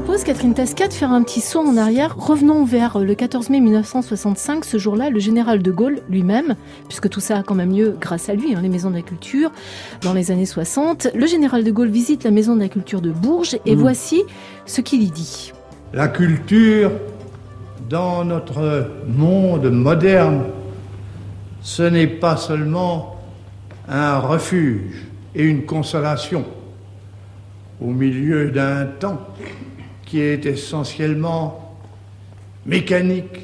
Propose, 0.00 0.24
Catherine 0.24 0.54
Tasca, 0.54 0.88
de 0.88 0.94
faire 0.94 1.12
un 1.12 1.22
petit 1.22 1.42
saut 1.42 1.60
en 1.60 1.76
arrière. 1.76 2.16
Revenons 2.16 2.64
vers 2.64 2.98
le 3.00 3.14
14 3.14 3.50
mai 3.50 3.60
1965. 3.60 4.64
Ce 4.64 4.78
jour-là, 4.78 5.10
le 5.10 5.18
général 5.18 5.62
de 5.62 5.70
Gaulle 5.70 6.00
lui-même, 6.08 6.54
puisque 6.88 7.10
tout 7.10 7.20
ça 7.20 7.38
a 7.38 7.42
quand 7.42 7.54
même 7.54 7.70
lieu 7.76 7.94
grâce 8.00 8.30
à 8.30 8.34
lui, 8.34 8.54
hein, 8.54 8.60
les 8.62 8.70
maisons 8.70 8.88
de 8.88 8.94
la 8.94 9.02
culture, 9.02 9.52
dans 10.00 10.14
les 10.14 10.30
années 10.30 10.46
60, 10.46 11.08
le 11.14 11.26
général 11.26 11.64
de 11.64 11.70
Gaulle 11.70 11.90
visite 11.90 12.24
la 12.24 12.30
maison 12.30 12.54
de 12.56 12.60
la 12.60 12.68
culture 12.68 13.02
de 13.02 13.10
Bourges 13.10 13.58
et 13.66 13.76
Mm. 13.76 13.78
voici 13.78 14.22
ce 14.64 14.80
qu'il 14.80 15.02
y 15.02 15.10
dit. 15.10 15.52
La 15.92 16.08
culture, 16.08 16.92
dans 17.90 18.24
notre 18.24 18.86
monde 19.06 19.70
moderne, 19.70 20.44
ce 21.60 21.82
n'est 21.82 22.06
pas 22.06 22.38
seulement 22.38 23.16
un 23.86 24.18
refuge 24.18 25.04
et 25.34 25.44
une 25.44 25.66
consolation 25.66 26.44
au 27.82 27.88
milieu 27.92 28.50
d'un 28.50 28.86
temps 28.86 29.18
qui 30.10 30.20
est 30.20 30.44
essentiellement 30.44 31.76
mécanique, 32.66 33.42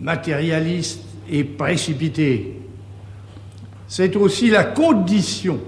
matérialiste 0.00 1.04
et 1.30 1.44
précipité. 1.44 2.58
C'est 3.86 4.16
aussi 4.16 4.50
la 4.50 4.64
condition 4.64 5.60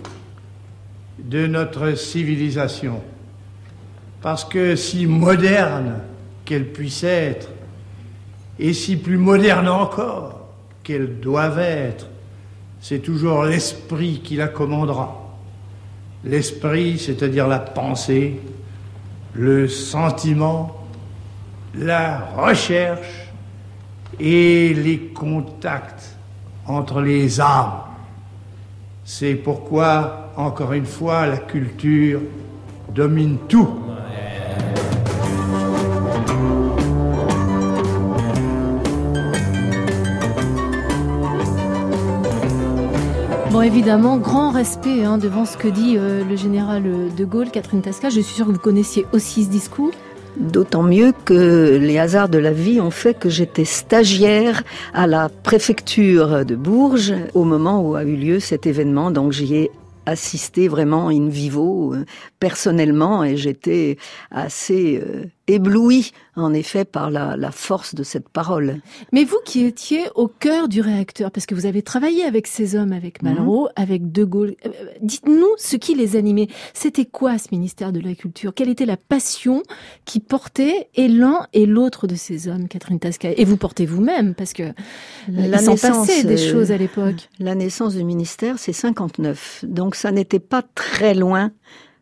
de 1.22 1.46
notre 1.46 1.96
civilisation. 1.96 3.00
Parce 4.20 4.44
que 4.44 4.74
si 4.74 5.06
moderne 5.06 6.00
qu'elle 6.44 6.72
puisse 6.72 7.04
être, 7.04 7.48
et 8.58 8.72
si 8.72 8.96
plus 8.96 9.18
moderne 9.18 9.68
encore 9.68 10.48
qu'elle 10.82 11.20
doive 11.20 11.60
être, 11.60 12.08
c'est 12.80 12.98
toujours 12.98 13.44
l'esprit 13.44 14.20
qui 14.24 14.34
la 14.34 14.48
commandera. 14.48 15.36
L'esprit, 16.24 16.98
c'est-à-dire 16.98 17.46
la 17.46 17.60
pensée, 17.60 18.40
le 19.34 19.68
sentiment, 19.68 20.86
la 21.74 22.20
recherche 22.36 23.28
et 24.18 24.74
les 24.74 24.98
contacts 24.98 26.16
entre 26.66 27.00
les 27.00 27.40
âmes. 27.40 27.82
C'est 29.04 29.34
pourquoi, 29.34 30.32
encore 30.36 30.72
une 30.72 30.86
fois, 30.86 31.26
la 31.26 31.38
culture 31.38 32.20
domine 32.94 33.38
tout. 33.48 33.87
Évidemment, 43.68 44.16
grand 44.16 44.50
respect 44.50 45.04
hein, 45.04 45.18
devant 45.18 45.44
ce 45.44 45.58
que 45.58 45.68
dit 45.68 45.96
euh, 45.98 46.24
le 46.24 46.36
général 46.36 46.84
de 47.14 47.24
Gaulle, 47.26 47.50
Catherine 47.50 47.82
Tasca. 47.82 48.08
Je 48.08 48.22
suis 48.22 48.34
sûre 48.34 48.46
que 48.46 48.52
vous 48.52 48.58
connaissiez 48.58 49.04
aussi 49.12 49.44
ce 49.44 49.50
discours. 49.50 49.90
D'autant 50.38 50.82
mieux 50.82 51.12
que 51.26 51.76
les 51.76 51.98
hasards 51.98 52.30
de 52.30 52.38
la 52.38 52.52
vie 52.52 52.80
ont 52.80 52.90
fait 52.90 53.12
que 53.12 53.28
j'étais 53.28 53.66
stagiaire 53.66 54.62
à 54.94 55.06
la 55.06 55.28
préfecture 55.28 56.46
de 56.46 56.56
Bourges 56.56 57.12
au 57.34 57.44
moment 57.44 57.82
où 57.82 57.94
a 57.94 58.04
eu 58.04 58.16
lieu 58.16 58.40
cet 58.40 58.66
événement. 58.66 59.10
Donc 59.10 59.32
j'y 59.32 59.54
ai 59.54 59.70
assisté 60.06 60.66
vraiment 60.68 61.08
in 61.08 61.28
vivo, 61.28 61.92
euh, 61.92 62.06
personnellement, 62.40 63.22
et 63.22 63.36
j'étais 63.36 63.98
assez 64.30 65.02
éblouie, 65.48 66.12
en 66.36 66.54
effet, 66.54 66.84
par 66.84 67.10
la, 67.10 67.36
la 67.36 67.50
force 67.50 67.94
de 67.94 68.02
cette 68.02 68.28
parole. 68.28 68.80
Mais 69.12 69.24
vous 69.24 69.38
qui 69.44 69.64
étiez 69.64 70.04
au 70.14 70.28
cœur 70.28 70.68
du 70.68 70.80
réacteur, 70.80 71.30
parce 71.30 71.46
que 71.46 71.54
vous 71.54 71.66
avez 71.66 71.82
travaillé 71.82 72.24
avec 72.24 72.46
ces 72.46 72.76
hommes, 72.76 72.92
avec 72.92 73.22
Malraux, 73.22 73.68
avec 73.74 74.12
De 74.12 74.24
Gaulle, 74.24 74.54
euh, 74.66 74.70
dites-nous 75.02 75.48
ce 75.56 75.76
qui 75.76 75.94
les 75.94 76.16
animait. 76.16 76.48
C'était 76.74 77.06
quoi 77.06 77.38
ce 77.38 77.48
ministère 77.50 77.92
de 77.92 78.00
la 78.00 78.14
Culture? 78.14 78.52
Quelle 78.54 78.68
était 78.68 78.86
la 78.86 78.96
passion 78.96 79.62
qui 80.04 80.20
portait 80.20 80.88
et 80.94 81.08
l'un 81.08 81.46
et 81.52 81.66
l'autre 81.66 82.06
de 82.06 82.14
ces 82.14 82.48
hommes, 82.48 82.68
Catherine 82.68 83.00
Tasca? 83.00 83.30
Et 83.36 83.44
vous 83.44 83.56
portez 83.56 83.86
vous-même, 83.86 84.34
parce 84.34 84.52
que 84.52 84.62
euh, 84.62 84.72
il 85.28 85.58
s'en 85.58 85.76
passait 85.76 86.24
des 86.24 86.42
euh, 86.48 86.52
choses 86.52 86.72
à 86.72 86.76
l'époque. 86.76 87.28
La 87.38 87.54
naissance 87.54 87.94
du 87.94 88.04
ministère, 88.04 88.58
c'est 88.58 88.72
59. 88.72 89.64
Donc 89.66 89.94
ça 89.94 90.12
n'était 90.12 90.38
pas 90.38 90.62
très 90.74 91.14
loin 91.14 91.52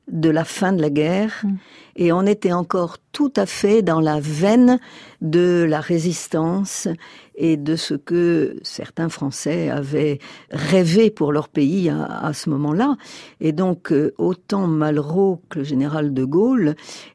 de 0.08 0.30
la 0.30 0.44
fin 0.44 0.72
de 0.72 0.80
la 0.80 0.90
guerre 0.90 1.42
Mm. 1.42 1.54
et 1.96 2.12
on 2.12 2.26
était 2.26 2.52
encore 2.52 2.98
tout 3.12 3.32
à 3.36 3.46
fait 3.46 3.82
dans 3.82 4.00
la 4.00 4.20
veine 4.20 4.78
de 5.20 5.66
la 5.68 5.80
résistance 5.80 6.88
et 7.34 7.56
de 7.56 7.76
ce 7.76 7.94
que 7.94 8.56
certains 8.62 9.08
Français 9.08 9.68
avaient 9.70 10.18
rêvé 10.50 11.10
pour 11.10 11.32
leur 11.32 11.48
pays 11.48 11.88
à, 11.90 12.04
à 12.04 12.32
ce 12.32 12.50
moment-là. 12.50 12.96
Et 13.40 13.52
donc, 13.52 13.92
euh, 13.92 14.14
autant 14.18 14.66
Malraux 14.66 15.42
que 15.48 15.58
le 15.60 15.64
général 15.64 16.14
de 16.14 16.24
Gaulle 16.24 16.74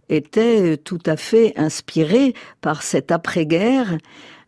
étaient 0.09 0.77
tout 0.77 1.01
à 1.05 1.15
fait 1.15 1.53
inspirés 1.57 2.33
par 2.61 2.83
cette 2.83 3.11
après-guerre 3.11 3.97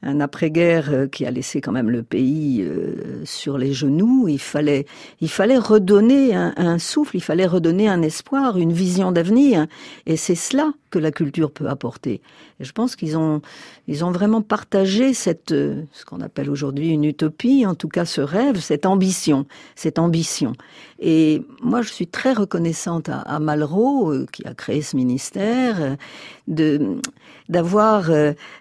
un 0.03 0.19
après-guerre 0.19 0.89
euh, 0.91 1.07
qui 1.07 1.25
a 1.25 1.31
laissé 1.31 1.61
quand 1.61 1.71
même 1.71 1.89
le 1.89 2.03
pays 2.03 2.61
euh, 2.61 3.23
sur 3.25 3.57
les 3.57 3.73
genoux. 3.73 4.27
Il 4.27 4.39
fallait, 4.39 4.85
il 5.21 5.29
fallait 5.29 5.57
redonner 5.57 6.35
un, 6.35 6.53
un, 6.57 6.79
souffle, 6.79 7.15
il 7.15 7.23
fallait 7.23 7.45
redonner 7.45 7.87
un 7.87 8.01
espoir, 8.01 8.57
une 8.57 8.73
vision 8.73 9.11
d'avenir. 9.11 9.67
Et 10.05 10.17
c'est 10.17 10.35
cela 10.35 10.73
que 10.89 10.99
la 10.99 11.11
culture 11.11 11.51
peut 11.51 11.67
apporter. 11.67 12.21
Je 12.63 12.71
pense 12.71 12.95
qu'ils 12.95 13.17
ont, 13.17 13.41
ils 13.87 14.03
ont 14.03 14.11
vraiment 14.11 14.41
partagé 14.41 15.13
cette, 15.13 15.51
euh, 15.51 15.83
ce 15.91 16.05
qu'on 16.05 16.21
appelle 16.21 16.49
aujourd'hui 16.49 16.89
une 16.89 17.03
utopie, 17.03 17.65
en 17.65 17.75
tout 17.75 17.87
cas 17.87 18.05
ce 18.05 18.21
rêve, 18.21 18.59
cette 18.59 18.85
ambition, 18.85 19.45
cette 19.75 19.99
ambition. 19.99 20.53
Et 20.99 21.43
moi, 21.61 21.81
je 21.81 21.89
suis 21.89 22.07
très 22.07 22.33
reconnaissante 22.33 23.09
à, 23.09 23.39
Malraux, 23.39 24.11
euh, 24.11 24.25
qui 24.31 24.45
a 24.45 24.53
créé 24.53 24.81
ce 24.81 24.95
ministère, 24.95 25.81
euh, 25.81 25.95
de, 26.47 26.97
d'avoir 27.49 28.09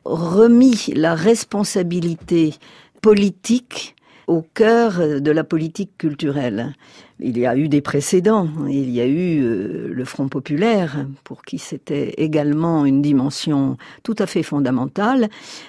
remis 0.04 0.86
la 0.94 1.14
responsabilité 1.14 2.54
politique 3.00 3.96
au 4.32 4.44
cœur 4.54 5.20
de 5.20 5.30
la 5.30 5.44
politique 5.44 5.96
culturelle. 5.98 6.74
Il 7.24 7.38
y 7.38 7.46
a 7.46 7.56
eu 7.56 7.68
des 7.68 7.80
précédents. 7.80 8.48
Il 8.68 8.90
y 8.90 9.00
a 9.00 9.06
eu 9.06 9.42
euh, 9.42 9.88
le 9.92 10.04
Front 10.04 10.28
populaire, 10.28 11.06
pour 11.22 11.42
qui 11.42 11.58
c'était 11.58 12.14
également 12.16 12.84
une 12.84 13.00
dimension 13.00 13.76
tout 14.02 14.16
à 14.18 14.26
fait 14.26 14.42
fondamentale. 14.42 15.28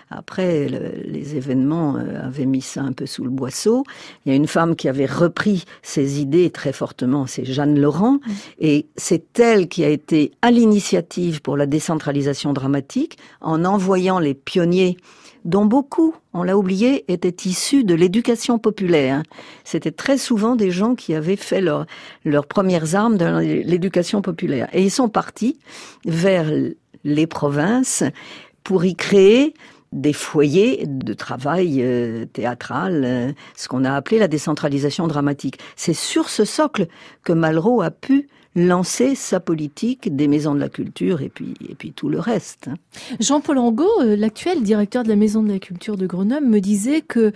Après, 0.09 0.67
le, 0.67 1.03
les 1.05 1.35
événements 1.35 1.95
euh, 1.97 2.25
avaient 2.25 2.47
mis 2.47 2.61
ça 2.61 2.81
un 2.81 2.91
peu 2.91 3.05
sous 3.05 3.23
le 3.23 3.29
boisseau. 3.29 3.83
Il 4.25 4.29
y 4.29 4.31
a 4.31 4.35
une 4.35 4.47
femme 4.47 4.75
qui 4.75 4.89
avait 4.89 5.05
repris 5.05 5.65
ces 5.83 6.21
idées 6.21 6.49
très 6.49 6.73
fortement, 6.73 7.27
c'est 7.27 7.45
Jeanne 7.45 7.79
Laurent. 7.79 8.19
Et 8.59 8.87
c'est 8.95 9.39
elle 9.39 9.67
qui 9.67 9.83
a 9.83 9.89
été 9.89 10.31
à 10.41 10.49
l'initiative 10.49 11.41
pour 11.41 11.55
la 11.55 11.67
décentralisation 11.67 12.53
dramatique 12.53 13.17
en 13.41 13.63
envoyant 13.63 14.17
les 14.17 14.33
pionniers 14.33 14.97
dont 15.45 15.65
beaucoup, 15.65 16.15
on 16.33 16.43
l'a 16.43 16.57
oublié, 16.57 17.05
étaient 17.11 17.49
issus 17.49 17.83
de 17.83 17.93
l'éducation 17.93 18.59
populaire. 18.59 19.23
C'était 19.63 19.91
très 19.91 20.17
souvent 20.17 20.55
des 20.55 20.71
gens 20.71 20.95
qui 20.95 21.13
avaient 21.13 21.35
fait 21.35 21.61
leur, 21.61 21.85
leurs 22.23 22.47
premières 22.47 22.95
armes 22.95 23.17
dans 23.17 23.39
l'éducation 23.39 24.21
populaire. 24.21 24.69
Et 24.73 24.83
ils 24.83 24.91
sont 24.91 25.09
partis 25.09 25.59
vers 26.05 26.49
les 27.03 27.27
provinces 27.27 28.03
pour 28.63 28.85
y 28.85 28.95
créer 28.95 29.53
des 29.93 30.13
foyers 30.13 30.85
de 30.87 31.13
travail 31.13 31.81
euh, 31.81 32.25
théâtral, 32.25 33.03
euh, 33.05 33.31
ce 33.55 33.67
qu'on 33.67 33.85
a 33.85 33.93
appelé 33.93 34.19
la 34.19 34.27
décentralisation 34.27 35.07
dramatique. 35.07 35.59
C'est 35.75 35.93
sur 35.93 36.29
ce 36.29 36.45
socle 36.45 36.87
que 37.23 37.31
Malraux 37.31 37.81
a 37.81 37.91
pu 37.91 38.27
lancer 38.55 39.15
sa 39.15 39.39
politique 39.39 40.15
des 40.15 40.27
maisons 40.27 40.53
de 40.53 40.59
la 40.59 40.69
culture 40.69 41.21
et 41.21 41.29
puis, 41.29 41.55
et 41.67 41.75
puis 41.75 41.91
tout 41.91 42.09
le 42.09 42.19
reste. 42.19 42.69
Jean-Paul 43.19 43.57
Angot, 43.57 43.87
euh, 44.01 44.15
l'actuel 44.15 44.61
directeur 44.61 45.03
de 45.03 45.09
la 45.09 45.15
maison 45.15 45.41
de 45.41 45.51
la 45.51 45.59
culture 45.59 45.97
de 45.97 46.05
Grenoble, 46.05 46.45
me 46.45 46.59
disait 46.59 47.01
que 47.01 47.31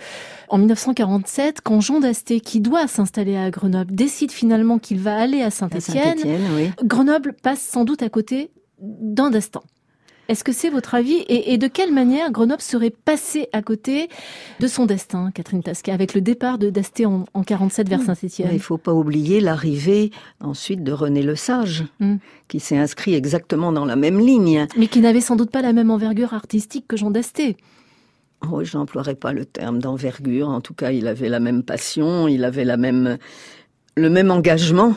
en 0.49 0.57
1947, 0.57 1.61
quand 1.61 1.81
Jean 1.81 1.99
Dasté, 1.99 2.39
qui 2.39 2.59
doit 2.59 2.87
s'installer 2.87 3.35
à 3.35 3.49
Grenoble, 3.49 3.93
décide 3.95 4.31
finalement 4.31 4.77
qu'il 4.77 4.99
va 4.99 5.15
aller 5.15 5.41
à 5.41 5.49
Saint-Étienne, 5.49 6.19
Saint 6.19 6.55
oui. 6.55 6.71
Grenoble 6.83 7.33
passe 7.33 7.61
sans 7.61 7.83
doute 7.83 8.03
à 8.03 8.09
côté 8.09 8.51
d'un 8.79 9.31
destin. 9.31 9.61
Est-ce 10.29 10.43
que 10.43 10.51
c'est 10.51 10.69
votre 10.69 10.95
avis 10.95 11.15
et, 11.15 11.53
et, 11.53 11.57
de 11.57 11.67
quelle 11.67 11.93
manière 11.93 12.31
Grenoble 12.31 12.61
serait 12.61 12.89
passé 12.89 13.47
à 13.53 13.61
côté 13.61 14.09
de 14.59 14.67
son 14.67 14.85
destin, 14.85 15.31
Catherine 15.31 15.63
Tasca, 15.63 15.93
avec 15.93 16.13
le 16.13 16.21
départ 16.21 16.57
de 16.57 16.69
Dasté 16.69 17.05
en, 17.05 17.25
en 17.33 17.43
47 17.43 17.87
vers 17.87 18.01
Saint-Étienne 18.01 18.49
Il 18.51 18.55
ne 18.55 18.59
faut 18.59 18.77
pas 18.77 18.93
oublier 18.93 19.39
l'arrivée 19.39 20.11
ensuite 20.41 20.83
de 20.83 20.91
René 20.91 21.23
Le 21.23 21.35
Sage, 21.35 21.85
mm. 21.99 22.15
qui 22.47 22.59
s'est 22.59 22.77
inscrit 22.77 23.13
exactement 23.15 23.71
dans 23.71 23.85
la 23.85 23.95
même 23.95 24.19
ligne. 24.19 24.67
Mais 24.77 24.87
qui 24.87 24.99
n'avait 24.99 25.21
sans 25.21 25.35
doute 25.35 25.51
pas 25.51 25.61
la 25.61 25.73
même 25.73 25.91
envergure 25.91 26.33
artistique 26.33 26.85
que 26.87 26.97
Jean 26.97 27.11
Dasté. 27.11 27.55
Oh, 28.51 28.63
je 28.63 28.77
n'emploierai 28.77 29.15
pas 29.15 29.33
le 29.33 29.45
terme 29.45 29.79
d'envergure. 29.79 30.49
En 30.49 30.61
tout 30.61 30.73
cas, 30.73 30.91
il 30.91 31.07
avait 31.07 31.29
la 31.29 31.39
même 31.39 31.63
passion, 31.63 32.27
il 32.27 32.43
avait 32.43 32.65
la 32.65 32.77
même, 32.77 33.17
le 33.95 34.09
même 34.09 34.29
engagement. 34.29 34.95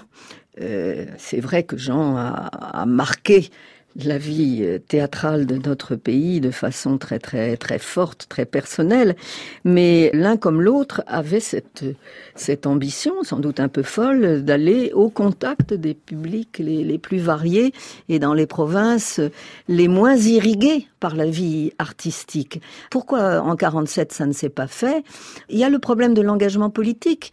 Euh, 0.61 1.07
c'est 1.17 1.41
vrai 1.41 1.63
que 1.63 1.77
Jean 1.77 2.17
a, 2.17 2.51
a 2.53 2.87
marqué 2.87 3.51
la 3.97 4.19
vie 4.19 4.65
théâtrale 4.89 5.47
de 5.47 5.57
notre 5.57 5.97
pays 5.97 6.41
de 6.41 6.51
façon 6.51 6.99
très 6.99 7.19
très 7.19 7.57
très 7.57 7.79
forte, 7.79 8.27
très 8.29 8.45
personnelle, 8.45 9.17
mais 9.65 10.11
l'un 10.15 10.37
comme 10.37 10.63
l'autre 10.63 11.03
avait 11.07 11.41
cette 11.41 11.85
cette 12.35 12.67
ambition, 12.67 13.23
sans 13.23 13.39
doute 13.39 13.61
un 13.61 13.69
peu 13.69 13.83
folle, 13.83 14.45
d'aller 14.45 14.93
au 14.95 15.11
contact 15.11 15.75
des 15.75 15.95
publics 15.95 16.59
les, 16.59 16.85
les 16.85 16.99
plus 16.99 17.19
variés 17.19 17.73
et 18.09 18.19
dans 18.19 18.35
les 18.35 18.47
provinces 18.47 19.21
les 19.69 19.89
moins 19.89 20.17
irriguées 20.17 20.87
par 21.01 21.17
la 21.17 21.27
vie 21.27 21.73
artistique. 21.79 22.61
Pourquoi 22.91 23.41
en 23.41 23.57
47 23.57 24.13
ça 24.13 24.27
ne 24.27 24.33
s'est 24.33 24.49
pas 24.49 24.67
fait? 24.67 25.03
Il 25.49 25.59
y 25.59 25.65
a 25.65 25.71
le 25.71 25.79
problème 25.79 26.15
de 26.15 26.23
l'engagement 26.23 26.71
politique. 26.71 27.33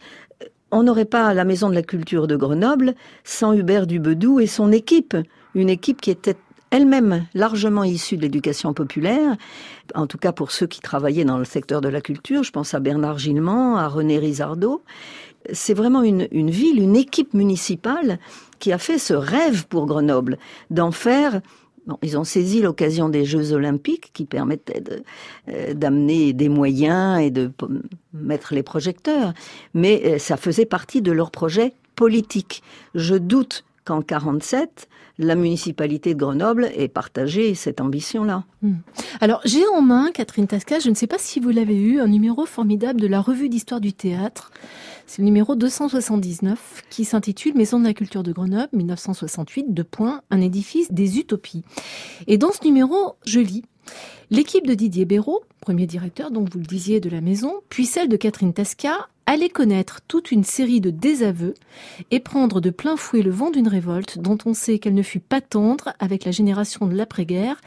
On 0.70 0.82
n'aurait 0.82 1.06
pas 1.06 1.32
la 1.32 1.44
Maison 1.44 1.70
de 1.70 1.74
la 1.74 1.82
Culture 1.82 2.26
de 2.26 2.36
Grenoble 2.36 2.94
sans 3.24 3.52
Hubert 3.54 3.86
Dubedou 3.86 4.40
et 4.40 4.46
son 4.46 4.70
équipe, 4.70 5.16
une 5.54 5.70
équipe 5.70 6.00
qui 6.00 6.10
était 6.10 6.36
elle-même 6.70 7.26
largement 7.34 7.84
issue 7.84 8.16
de 8.16 8.22
l'éducation 8.22 8.74
populaire, 8.74 9.36
en 9.94 10.06
tout 10.06 10.18
cas 10.18 10.32
pour 10.32 10.50
ceux 10.50 10.66
qui 10.66 10.80
travaillaient 10.80 11.24
dans 11.24 11.38
le 11.38 11.44
secteur 11.44 11.80
de 11.80 11.88
la 11.88 12.00
culture, 12.00 12.42
je 12.42 12.52
pense 12.52 12.74
à 12.74 12.80
Bernard 12.80 13.18
Gillement, 13.18 13.76
à 13.76 13.88
René 13.88 14.18
Rizardo. 14.18 14.82
C'est 15.52 15.74
vraiment 15.74 16.02
une, 16.02 16.26
ville, 16.50 16.80
une 16.80 16.96
équipe 16.96 17.32
municipale 17.32 18.18
qui 18.58 18.72
a 18.72 18.78
fait 18.78 18.98
ce 18.98 19.14
rêve 19.14 19.66
pour 19.66 19.86
Grenoble 19.86 20.38
d'en 20.70 20.90
faire 20.90 21.40
Bon, 21.86 21.96
ils 22.02 22.18
ont 22.18 22.24
saisi 22.24 22.60
l'occasion 22.60 23.08
des 23.08 23.24
Jeux 23.24 23.52
Olympiques 23.52 24.10
qui 24.12 24.26
permettaient 24.26 24.82
d'amener 25.74 26.28
euh, 26.28 26.32
des 26.34 26.50
moyens 26.50 27.18
et 27.18 27.30
de 27.30 27.50
mettre 28.12 28.52
les 28.52 28.62
projecteurs, 28.62 29.32
mais 29.72 30.02
euh, 30.04 30.18
ça 30.18 30.36
faisait 30.36 30.66
partie 30.66 31.00
de 31.00 31.12
leur 31.12 31.30
projet 31.30 31.72
politique. 31.96 32.62
Je 32.94 33.14
doute 33.14 33.64
qu'en 33.88 34.02
47, 34.02 34.86
la 35.18 35.34
municipalité 35.34 36.12
de 36.12 36.18
Grenoble 36.18 36.68
ait 36.76 36.88
partagé 36.88 37.54
cette 37.54 37.80
ambition-là. 37.80 38.44
Mmh. 38.60 38.74
Alors, 39.22 39.40
j'ai 39.46 39.66
en 39.68 39.80
main, 39.80 40.10
Catherine 40.12 40.46
Tasca, 40.46 40.78
je 40.78 40.90
ne 40.90 40.94
sais 40.94 41.06
pas 41.06 41.16
si 41.18 41.40
vous 41.40 41.48
l'avez 41.48 41.80
eu, 41.80 41.98
un 41.98 42.06
numéro 42.06 42.44
formidable 42.44 43.00
de 43.00 43.06
la 43.06 43.22
revue 43.22 43.48
d'histoire 43.48 43.80
du 43.80 43.94
théâtre. 43.94 44.50
C'est 45.06 45.22
le 45.22 45.24
numéro 45.24 45.56
279 45.56 46.84
qui 46.90 47.06
s'intitule 47.06 47.56
Maison 47.56 47.80
de 47.80 47.86
la 47.86 47.94
culture 47.94 48.22
de 48.22 48.30
Grenoble, 48.30 48.68
1968, 48.74 49.72
de 49.72 49.82
points, 49.82 50.20
un 50.30 50.42
édifice 50.42 50.92
des 50.92 51.18
utopies. 51.18 51.64
Et 52.26 52.36
dans 52.36 52.52
ce 52.52 52.62
numéro, 52.62 53.16
je 53.24 53.40
lis 53.40 53.64
L'équipe 54.30 54.66
de 54.66 54.74
Didier 54.74 55.06
Béraud, 55.06 55.42
premier 55.60 55.86
directeur, 55.86 56.30
donc 56.30 56.50
vous 56.52 56.58
le 56.58 56.66
disiez, 56.66 57.00
de 57.00 57.08
la 57.08 57.22
maison, 57.22 57.54
puis 57.70 57.86
celle 57.86 58.10
de 58.10 58.16
Catherine 58.16 58.52
Tasca, 58.52 59.08
allait 59.24 59.48
connaître 59.48 60.00
toute 60.06 60.32
une 60.32 60.44
série 60.44 60.82
de 60.82 60.90
désaveux 60.90 61.54
et 62.10 62.20
prendre 62.20 62.60
de 62.60 62.68
plein 62.68 62.96
fouet 62.96 63.22
le 63.22 63.30
vent 63.30 63.50
d'une 63.50 63.68
révolte 63.68 64.18
dont 64.18 64.38
on 64.44 64.52
sait 64.52 64.78
qu'elle 64.78 64.94
ne 64.94 65.02
fut 65.02 65.20
pas 65.20 65.40
tendre 65.40 65.94
avec 65.98 66.24
la 66.24 66.30
génération 66.30 66.86
de 66.86 66.94
l'après-guerre, 66.94 67.60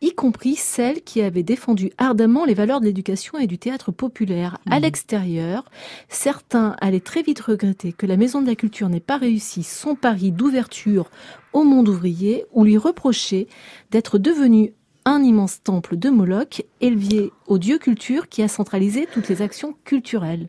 y 0.00 0.12
compris 0.12 0.56
celle 0.56 1.02
qui 1.02 1.20
avait 1.22 1.44
défendu 1.44 1.90
ardemment 1.98 2.44
les 2.44 2.54
valeurs 2.54 2.80
de 2.80 2.86
l'éducation 2.86 3.38
et 3.38 3.46
du 3.46 3.58
théâtre 3.58 3.92
populaire. 3.92 4.58
Mmh. 4.66 4.72
À 4.72 4.80
l'extérieur, 4.80 5.64
certains 6.08 6.74
allaient 6.80 7.00
très 7.00 7.22
vite 7.22 7.40
regretter 7.40 7.92
que 7.92 8.06
la 8.06 8.16
Maison 8.16 8.40
de 8.40 8.46
la 8.46 8.56
Culture 8.56 8.88
n'ait 8.88 9.00
pas 9.00 9.18
réussi 9.18 9.62
son 9.62 9.94
pari 9.94 10.32
d'ouverture 10.32 11.10
au 11.52 11.64
monde 11.64 11.88
ouvrier 11.88 12.44
ou 12.52 12.64
lui 12.64 12.76
reprocher 12.76 13.48
d'être 13.90 14.18
devenue 14.18 14.72
un 15.08 15.22
immense 15.22 15.62
temple 15.62 15.96
de 15.96 16.10
Moloch, 16.10 16.62
élevé 16.80 17.32
au 17.46 17.58
dieu 17.58 17.78
culture 17.78 18.28
qui 18.28 18.42
a 18.42 18.48
centralisé 18.48 19.08
toutes 19.12 19.28
les 19.28 19.42
actions 19.42 19.74
culturelles. 19.84 20.48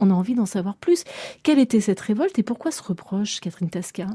On 0.00 0.10
a 0.10 0.14
envie 0.14 0.34
d'en 0.34 0.46
savoir 0.46 0.76
plus. 0.76 1.04
Quelle 1.42 1.58
était 1.58 1.80
cette 1.80 2.00
révolte 2.00 2.38
et 2.38 2.42
pourquoi 2.42 2.70
ce 2.70 2.82
reproche, 2.82 3.40
Catherine 3.40 3.70
Tasca? 3.70 4.06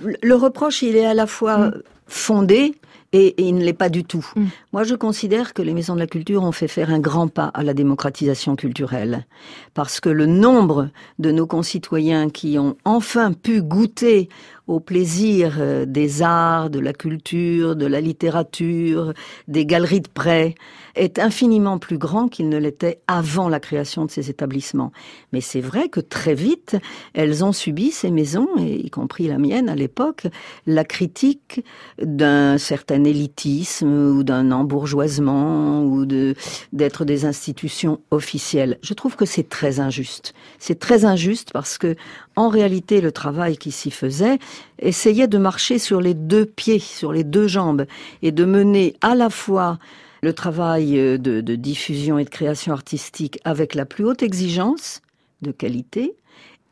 Le 0.00 0.34
reproche, 0.34 0.82
il 0.82 0.96
est 0.96 1.04
à 1.04 1.14
la 1.14 1.26
fois 1.26 1.72
fondé 2.08 2.74
et, 3.12 3.28
et 3.28 3.42
il 3.42 3.54
ne 3.54 3.64
l'est 3.64 3.72
pas 3.72 3.88
du 3.88 4.04
tout. 4.04 4.26
Mm. 4.36 4.44
Moi, 4.72 4.84
je 4.84 4.94
considère 4.94 5.54
que 5.54 5.62
les 5.62 5.72
maisons 5.72 5.94
de 5.94 6.00
la 6.00 6.06
culture 6.06 6.42
ont 6.42 6.52
fait 6.52 6.68
faire 6.68 6.90
un 6.90 6.98
grand 6.98 7.28
pas 7.28 7.50
à 7.54 7.62
la 7.62 7.72
démocratisation 7.72 8.56
culturelle, 8.56 9.26
parce 9.74 10.00
que 10.00 10.10
le 10.10 10.26
nombre 10.26 10.90
de 11.18 11.30
nos 11.30 11.46
concitoyens 11.46 12.28
qui 12.28 12.58
ont 12.58 12.76
enfin 12.84 13.32
pu 13.32 13.62
goûter 13.62 14.28
au 14.66 14.80
plaisir 14.80 15.56
euh, 15.58 15.86
des 15.86 16.22
arts, 16.22 16.68
de 16.68 16.78
la 16.78 16.92
culture, 16.92 17.74
de 17.74 17.86
la 17.86 18.02
littérature, 18.02 19.14
des 19.48 19.64
galeries 19.64 20.02
de 20.02 20.08
prêt, 20.08 20.54
est 20.94 21.18
infiniment 21.18 21.78
plus 21.78 21.96
grand 21.96 22.28
qu'il 22.28 22.50
ne 22.50 22.58
l'était 22.58 23.00
avant 23.06 23.48
la 23.48 23.60
création 23.60 24.04
de 24.04 24.10
ces 24.10 24.28
établissements. 24.28 24.92
Mais 25.32 25.40
c'est 25.40 25.62
vrai 25.62 25.88
que 25.88 26.00
très 26.00 26.34
vite, 26.34 26.76
elles 27.14 27.44
ont 27.44 27.52
subi, 27.52 27.90
ces 27.90 28.10
maisons, 28.10 28.48
et 28.58 28.74
y 28.74 28.90
compris 28.90 29.26
la 29.28 29.38
mienne 29.38 29.70
à 29.70 29.74
l'époque, 29.74 30.26
la 30.66 30.84
critique 30.84 31.64
d'un 32.02 32.58
certain 32.58 33.02
élitisme 33.04 33.88
ou 33.88 34.22
d'un 34.22 34.52
embourgeoisement 34.52 35.82
ou 35.82 36.06
d'être 36.06 37.04
des 37.04 37.24
institutions 37.24 38.00
officielles. 38.10 38.78
Je 38.82 38.94
trouve 38.94 39.16
que 39.16 39.24
c'est 39.24 39.48
très 39.48 39.80
injuste. 39.80 40.34
C'est 40.58 40.78
très 40.78 41.04
injuste 41.04 41.50
parce 41.52 41.78
que 41.78 41.96
en 42.36 42.48
réalité, 42.48 43.00
le 43.00 43.10
travail 43.10 43.56
qui 43.56 43.72
s'y 43.72 43.90
faisait 43.90 44.38
essayait 44.78 45.26
de 45.26 45.38
marcher 45.38 45.78
sur 45.78 46.00
les 46.00 46.14
deux 46.14 46.46
pieds, 46.46 46.78
sur 46.78 47.12
les 47.12 47.24
deux 47.24 47.48
jambes, 47.48 47.84
et 48.22 48.30
de 48.30 48.44
mener 48.44 48.94
à 49.00 49.14
la 49.14 49.28
fois 49.28 49.78
le 50.22 50.32
travail 50.32 50.98
euh, 50.98 51.18
de 51.18 51.54
diffusion 51.56 52.18
et 52.18 52.24
de 52.24 52.30
création 52.30 52.72
artistique 52.72 53.40
avec 53.44 53.74
la 53.74 53.84
plus 53.84 54.04
haute 54.04 54.22
exigence 54.22 55.02
de 55.42 55.50
qualité, 55.50 56.14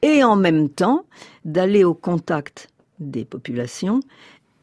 et 0.02 0.22
en 0.22 0.36
même 0.36 0.68
temps 0.68 1.04
d'aller 1.44 1.84
au 1.84 1.94
contact 1.94 2.68
des 2.98 3.24
populations 3.24 4.00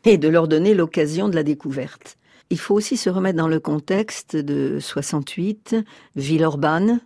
et 0.06 0.18
de 0.18 0.28
leur 0.28 0.48
donner 0.48 0.74
l'occasion 0.74 1.30
de 1.30 1.36
la 1.36 1.44
découverte. 1.44 2.18
Il 2.50 2.60
faut 2.60 2.76
aussi 2.76 2.98
se 2.98 3.10
remettre 3.10 3.38
dans 3.38 3.48
le 3.48 3.60
contexte 3.60 4.36
de 4.36 4.78
68, 4.80 5.76
Villeurbanne, 6.16 7.00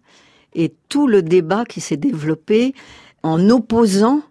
et 0.54 0.74
tout 0.90 1.08
le 1.08 1.22
débat 1.22 1.66
qui 1.66 1.82
s'est 1.82 1.98
développé 1.98 2.74
en 3.24 3.50
opposant 3.50 4.22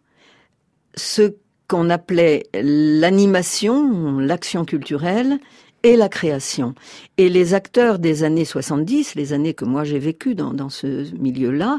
ce 0.96 1.34
qu'on 1.68 1.90
appelait 1.90 2.44
l'animation, 2.54 4.18
l'action 4.18 4.64
culturelle 4.64 5.38
et 5.86 5.94
la 5.94 6.08
création. 6.08 6.74
Et 7.16 7.28
les 7.28 7.54
acteurs 7.54 8.00
des 8.00 8.24
années 8.24 8.44
70, 8.44 9.14
les 9.14 9.32
années 9.32 9.54
que 9.54 9.64
moi 9.64 9.84
j'ai 9.84 10.00
vécues 10.00 10.34
dans, 10.34 10.68
ce 10.68 11.14
milieu-là, 11.14 11.78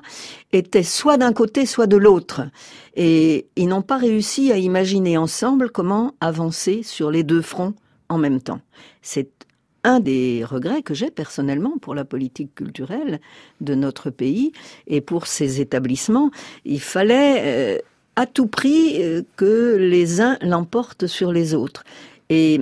étaient 0.54 0.82
soit 0.82 1.17
d'un 1.17 1.34
côté, 1.34 1.65
soit 1.65 1.88
de 1.88 1.98
l'autre. 1.98 2.43
Et 2.96 3.48
ils 3.58 3.67
n'ont 3.67 3.82
pas 3.82 3.98
réussi 3.98 4.54
à 4.54 4.58
imaginer 4.58 5.17
ensemble 5.17 5.70
comment 5.70 6.13
avancer 6.22 6.84
sur 6.84 7.12
les 7.12 7.24
deux 7.24 7.41
fronts 7.41 7.74
en 8.08 8.17
même 8.17 8.41
temps. 8.41 8.62
C'est 9.02 9.30
un 9.84 10.00
des 10.00 10.46
regrets 10.46 10.84
que 10.84 10.93
j'ai 10.93 11.12
personnellement 11.12 11.78
pour 11.82 11.93
la 11.93 12.06
politique 12.06 12.56
culturelle 12.56 13.20
de 13.60 13.76
notre 13.76 14.10
pays 14.10 14.54
et 14.88 15.02
pour 15.02 15.28
ces 15.28 15.60
établissements. 15.60 16.32
Il 16.63 16.80
fallait 16.80 17.41
euh, 17.76 17.80
à 18.15 18.26
tout 18.26 18.48
prix 18.48 19.04
euh, 19.04 19.24
que 19.36 19.76
les 19.76 20.22
uns 20.22 20.38
l'emportent 20.41 21.08
sur 21.08 21.34
les 21.34 21.54
autres. 21.54 21.84
Et 22.30 22.62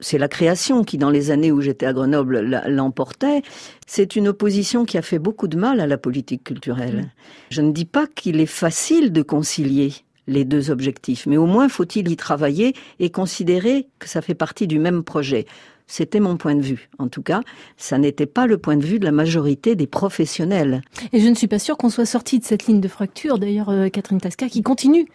c'est 0.00 0.18
la 0.18 0.28
création 0.28 0.84
qui, 0.84 0.98
dans 0.98 1.10
les 1.10 1.30
années 1.30 1.52
où 1.52 1.60
j'étais 1.60 1.86
à 1.86 1.92
Grenoble, 1.92 2.40
l'emportait. 2.68 3.42
C'est 3.86 4.16
une 4.16 4.28
opposition 4.28 4.84
qui 4.84 4.98
a 4.98 5.02
fait 5.02 5.18
beaucoup 5.18 5.48
de 5.48 5.56
mal 5.56 5.80
à 5.80 5.86
la 5.86 5.98
politique 5.98 6.44
culturelle. 6.44 7.10
Je 7.50 7.60
ne 7.60 7.72
dis 7.72 7.84
pas 7.84 8.06
qu'il 8.06 8.40
est 8.40 8.46
facile 8.46 9.12
de 9.12 9.22
concilier 9.22 9.92
les 10.26 10.44
deux 10.44 10.70
objectifs, 10.70 11.26
mais 11.26 11.36
au 11.36 11.46
moins 11.46 11.68
faut-il 11.68 12.10
y 12.10 12.16
travailler 12.16 12.74
et 12.98 13.10
considérer 13.10 13.88
que 13.98 14.08
ça 14.08 14.22
fait 14.22 14.34
partie 14.34 14.66
du 14.66 14.78
même 14.78 15.04
projet. 15.04 15.46
C'était 15.86 16.18
mon 16.20 16.36
point 16.38 16.54
de 16.54 16.62
vue. 16.62 16.88
En 16.98 17.08
tout 17.08 17.20
cas, 17.22 17.42
ça 17.76 17.98
n'était 17.98 18.24
pas 18.26 18.46
le 18.46 18.56
point 18.56 18.76
de 18.76 18.84
vue 18.84 18.98
de 18.98 19.04
la 19.04 19.12
majorité 19.12 19.76
des 19.76 19.86
professionnels. 19.86 20.80
Et 21.12 21.20
je 21.20 21.28
ne 21.28 21.34
suis 21.34 21.46
pas 21.46 21.58
sûre 21.58 21.76
qu'on 21.76 21.90
soit 21.90 22.06
sorti 22.06 22.38
de 22.38 22.44
cette 22.44 22.66
ligne 22.66 22.80
de 22.80 22.88
fracture, 22.88 23.38
d'ailleurs, 23.38 23.68
euh, 23.68 23.88
Catherine 23.90 24.18
Tasca, 24.20 24.48
qui 24.48 24.62
continue, 24.62 25.06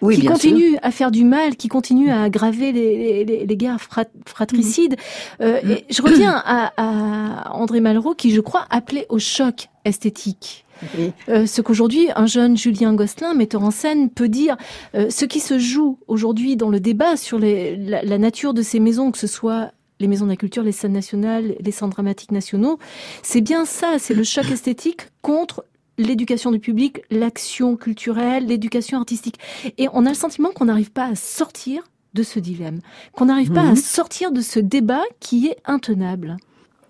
Oui, 0.00 0.18
qui 0.20 0.26
continue 0.26 0.76
à 0.82 0.92
faire 0.92 1.10
du 1.10 1.24
mal, 1.24 1.56
qui 1.56 1.66
continue 1.68 2.10
à 2.10 2.22
aggraver 2.22 2.70
les, 2.70 3.24
les- 3.24 3.46
les 3.46 3.56
guerres 3.56 3.80
frat- 3.80 4.04
fratricides. 4.24 4.94
Euh, 5.40 5.58
et 5.68 5.84
je 5.92 6.02
reviens 6.02 6.40
à, 6.44 6.72
à 6.76 7.52
André 7.54 7.80
Malraux, 7.80 8.14
qui, 8.14 8.30
je 8.30 8.40
crois, 8.40 8.64
appelait 8.70 9.06
au 9.08 9.18
choc 9.18 9.68
esthétique. 9.84 10.64
Oui. 10.98 11.12
Euh, 11.28 11.46
ce 11.46 11.62
qu'aujourd'hui 11.62 12.08
un 12.16 12.26
jeune 12.26 12.56
Julien 12.56 12.94
Gosselin, 12.94 13.34
metteur 13.34 13.62
en 13.62 13.70
scène, 13.70 14.08
peut 14.10 14.28
dire, 14.28 14.56
euh, 14.94 15.10
ce 15.10 15.24
qui 15.24 15.40
se 15.40 15.58
joue 15.58 15.98
aujourd'hui 16.08 16.56
dans 16.56 16.70
le 16.70 16.80
débat 16.80 17.16
sur 17.16 17.38
les- 17.38 17.76
la, 17.76 18.02
la 18.02 18.18
nature 18.18 18.54
de 18.54 18.62
ces 18.62 18.80
maisons, 18.80 19.10
que 19.10 19.18
ce 19.18 19.26
soit 19.28 19.72
les 20.02 20.08
maisons 20.08 20.26
de 20.26 20.30
la 20.30 20.36
culture, 20.36 20.62
les 20.62 20.72
scènes 20.72 20.92
nationales, 20.92 21.54
les 21.60 21.70
centres 21.72 21.94
dramatiques 21.94 22.32
nationaux, 22.32 22.78
c'est 23.22 23.40
bien 23.40 23.64
ça, 23.64 23.98
c'est 23.98 24.14
le 24.14 24.24
choc 24.24 24.50
esthétique 24.50 25.08
contre 25.22 25.64
l'éducation 25.98 26.50
du 26.50 26.58
public, 26.58 27.02
l'action 27.10 27.76
culturelle, 27.76 28.46
l'éducation 28.46 28.98
artistique. 28.98 29.38
Et 29.78 29.88
on 29.92 30.04
a 30.04 30.08
le 30.10 30.14
sentiment 30.14 30.50
qu'on 30.50 30.64
n'arrive 30.66 30.90
pas 30.90 31.06
à 31.06 31.14
sortir 31.14 31.82
de 32.14 32.22
ce 32.22 32.38
dilemme, 32.40 32.80
qu'on 33.12 33.26
n'arrive 33.26 33.52
pas 33.52 33.62
à 33.62 33.70
Mhm. 33.70 33.76
sortir 33.76 34.32
de 34.32 34.40
ce 34.42 34.58
débat 34.58 35.02
qui 35.20 35.46
est 35.46 35.56
intenable. 35.64 36.36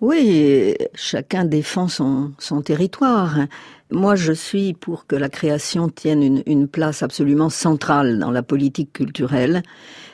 Oui, 0.05 0.75
chacun 0.95 1.45
défend 1.45 1.87
son, 1.87 2.33
son 2.37 2.61
territoire. 2.61 3.37
Moi, 3.89 4.15
je 4.15 4.33
suis 4.33 4.73
pour 4.73 5.07
que 5.07 5.15
la 5.15 5.29
création 5.29 5.87
tienne 5.87 6.21
une, 6.21 6.43
une 6.45 6.67
place 6.67 7.03
absolument 7.03 7.49
centrale 7.49 8.19
dans 8.19 8.29
la 8.29 8.43
politique 8.43 8.91
culturelle 8.91 9.63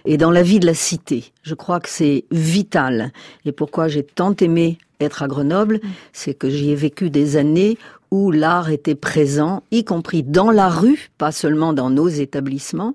et 0.05 0.17
dans 0.17 0.29
la 0.29 0.43
vie 0.43 0.59
de 0.59 0.67
la 0.67 0.75
cité. 0.75 1.33
Je 1.41 1.55
crois 1.55 1.79
que 1.79 1.89
c'est 1.89 2.25
vital. 2.29 3.11
Et 3.45 3.51
pourquoi 3.51 3.87
j'ai 3.87 4.03
tant 4.03 4.35
aimé 4.35 4.77
être 4.99 5.23
à 5.23 5.27
Grenoble, 5.27 5.79
c'est 6.13 6.35
que 6.35 6.51
j'y 6.51 6.69
ai 6.69 6.75
vécu 6.75 7.09
des 7.09 7.35
années 7.35 7.79
où 8.11 8.29
l'art 8.29 8.69
était 8.69 8.93
présent, 8.93 9.63
y 9.71 9.83
compris 9.83 10.21
dans 10.21 10.51
la 10.51 10.69
rue, 10.69 11.09
pas 11.17 11.31
seulement 11.31 11.73
dans 11.73 11.89
nos 11.89 12.09
établissements, 12.09 12.93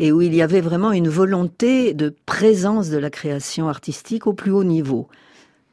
et 0.00 0.10
où 0.10 0.20
il 0.20 0.34
y 0.34 0.42
avait 0.42 0.60
vraiment 0.60 0.90
une 0.90 1.08
volonté 1.08 1.94
de 1.94 2.12
présence 2.26 2.90
de 2.90 2.98
la 2.98 3.10
création 3.10 3.68
artistique 3.68 4.26
au 4.26 4.32
plus 4.32 4.50
haut 4.50 4.64
niveau 4.64 5.06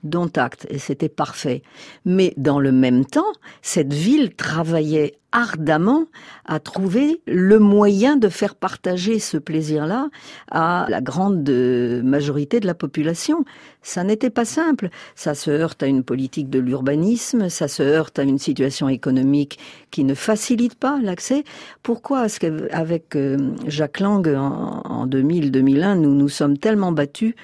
dont 0.03 0.31
acte, 0.35 0.67
et 0.69 0.79
c'était 0.79 1.09
parfait. 1.09 1.61
Mais 2.05 2.33
dans 2.37 2.59
le 2.59 2.71
même 2.71 3.05
temps, 3.05 3.31
cette 3.61 3.93
ville 3.93 4.35
travaillait 4.35 5.20
ardemment 5.31 6.05
à 6.45 6.59
trouver 6.59 7.21
le 7.25 7.59
moyen 7.59 8.17
de 8.17 8.29
faire 8.29 8.55
partager 8.55 9.19
ce 9.19 9.37
plaisir-là 9.37 10.09
à 10.49 10.85
la 10.89 11.01
grande 11.01 11.47
euh, 11.49 12.01
majorité 12.03 12.59
de 12.59 12.67
la 12.67 12.73
population. 12.73 13.45
Ça 13.81 14.03
n'était 14.03 14.29
pas 14.29 14.45
simple. 14.45 14.89
Ça 15.15 15.33
se 15.33 15.49
heurte 15.49 15.83
à 15.83 15.87
une 15.87 16.03
politique 16.03 16.49
de 16.49 16.59
l'urbanisme, 16.59 17.49
ça 17.49 17.67
se 17.67 17.83
heurte 17.83 18.19
à 18.19 18.23
une 18.23 18.39
situation 18.39 18.89
économique 18.89 19.59
qui 19.89 20.03
ne 20.03 20.13
facilite 20.13 20.75
pas 20.75 20.99
l'accès. 21.01 21.43
Pourquoi 21.83 22.25
est-ce 22.25 22.39
qu'avec 22.39 23.15
euh, 23.15 23.37
Jacques 23.67 23.99
Lang 23.99 24.27
en, 24.27 24.81
en 24.83 25.07
2000-2001, 25.07 25.95
nous 25.95 26.13
nous 26.13 26.29
sommes 26.29 26.57
tellement 26.57 26.91
battus 26.91 27.35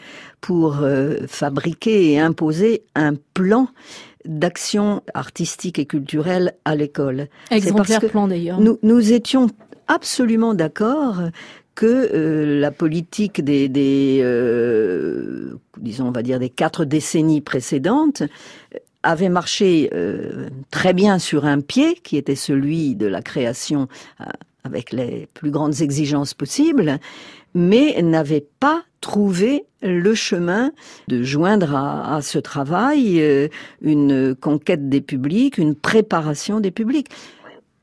pour 0.42 0.80
euh, 0.82 1.18
fabriquer 1.28 2.12
et 2.12 2.20
imposer 2.20 2.84
un 2.96 3.14
plan 3.34 3.68
d'action 4.28 5.02
artistique 5.14 5.80
et 5.80 5.86
culturelle 5.86 6.54
à 6.66 6.76
l'école. 6.76 7.28
Exemplaire 7.52 8.02
plan 8.02 8.28
d'ailleurs. 8.28 8.60
Nous, 8.60 8.78
nous 8.84 9.14
étions 9.14 9.48
absolument 9.88 10.54
d'accord 10.54 11.22
que 11.76 12.10
euh, 12.14 12.60
la 12.60 12.72
politique 12.72 13.44
des, 13.44 13.70
des 13.70 14.20
euh, 14.24 15.60
disons, 15.78 16.08
on 16.08 16.12
va 16.12 16.24
dire 16.24 16.40
des 16.40 16.50
quatre 16.50 16.86
décennies 16.86 17.42
précédentes 17.42 18.24
euh, 18.24 18.80
avait 19.04 19.30
marché 19.30 19.90
euh, 19.94 20.50
très 20.72 20.94
bien 20.94 21.20
sur 21.20 21.46
un 21.46 21.62
pied, 21.62 21.96
qui 21.96 22.18
était 22.18 22.36
celui 22.36 22.96
de 22.96 23.06
la 23.06 23.22
création 23.22 23.88
euh, 24.22 24.26
avec 24.64 24.92
les 24.92 25.28
plus 25.34 25.52
grandes 25.52 25.82
exigences 25.82 26.34
possibles, 26.34 27.00
mais 27.58 28.00
n'avait 28.04 28.46
pas 28.60 28.84
trouvé 29.02 29.66
le 29.82 30.14
chemin 30.14 30.72
de 31.08 31.24
joindre 31.24 31.76
à, 31.76 32.22
ce 32.22 32.38
travail 32.38 33.20
euh, 33.20 33.48
une 33.82 34.36
conquête 34.36 34.90
des 34.90 35.02
publics, 35.02 35.58
une 35.58 35.74
préparation 35.74 36.60
des 36.60 36.70
publics. 36.70 37.08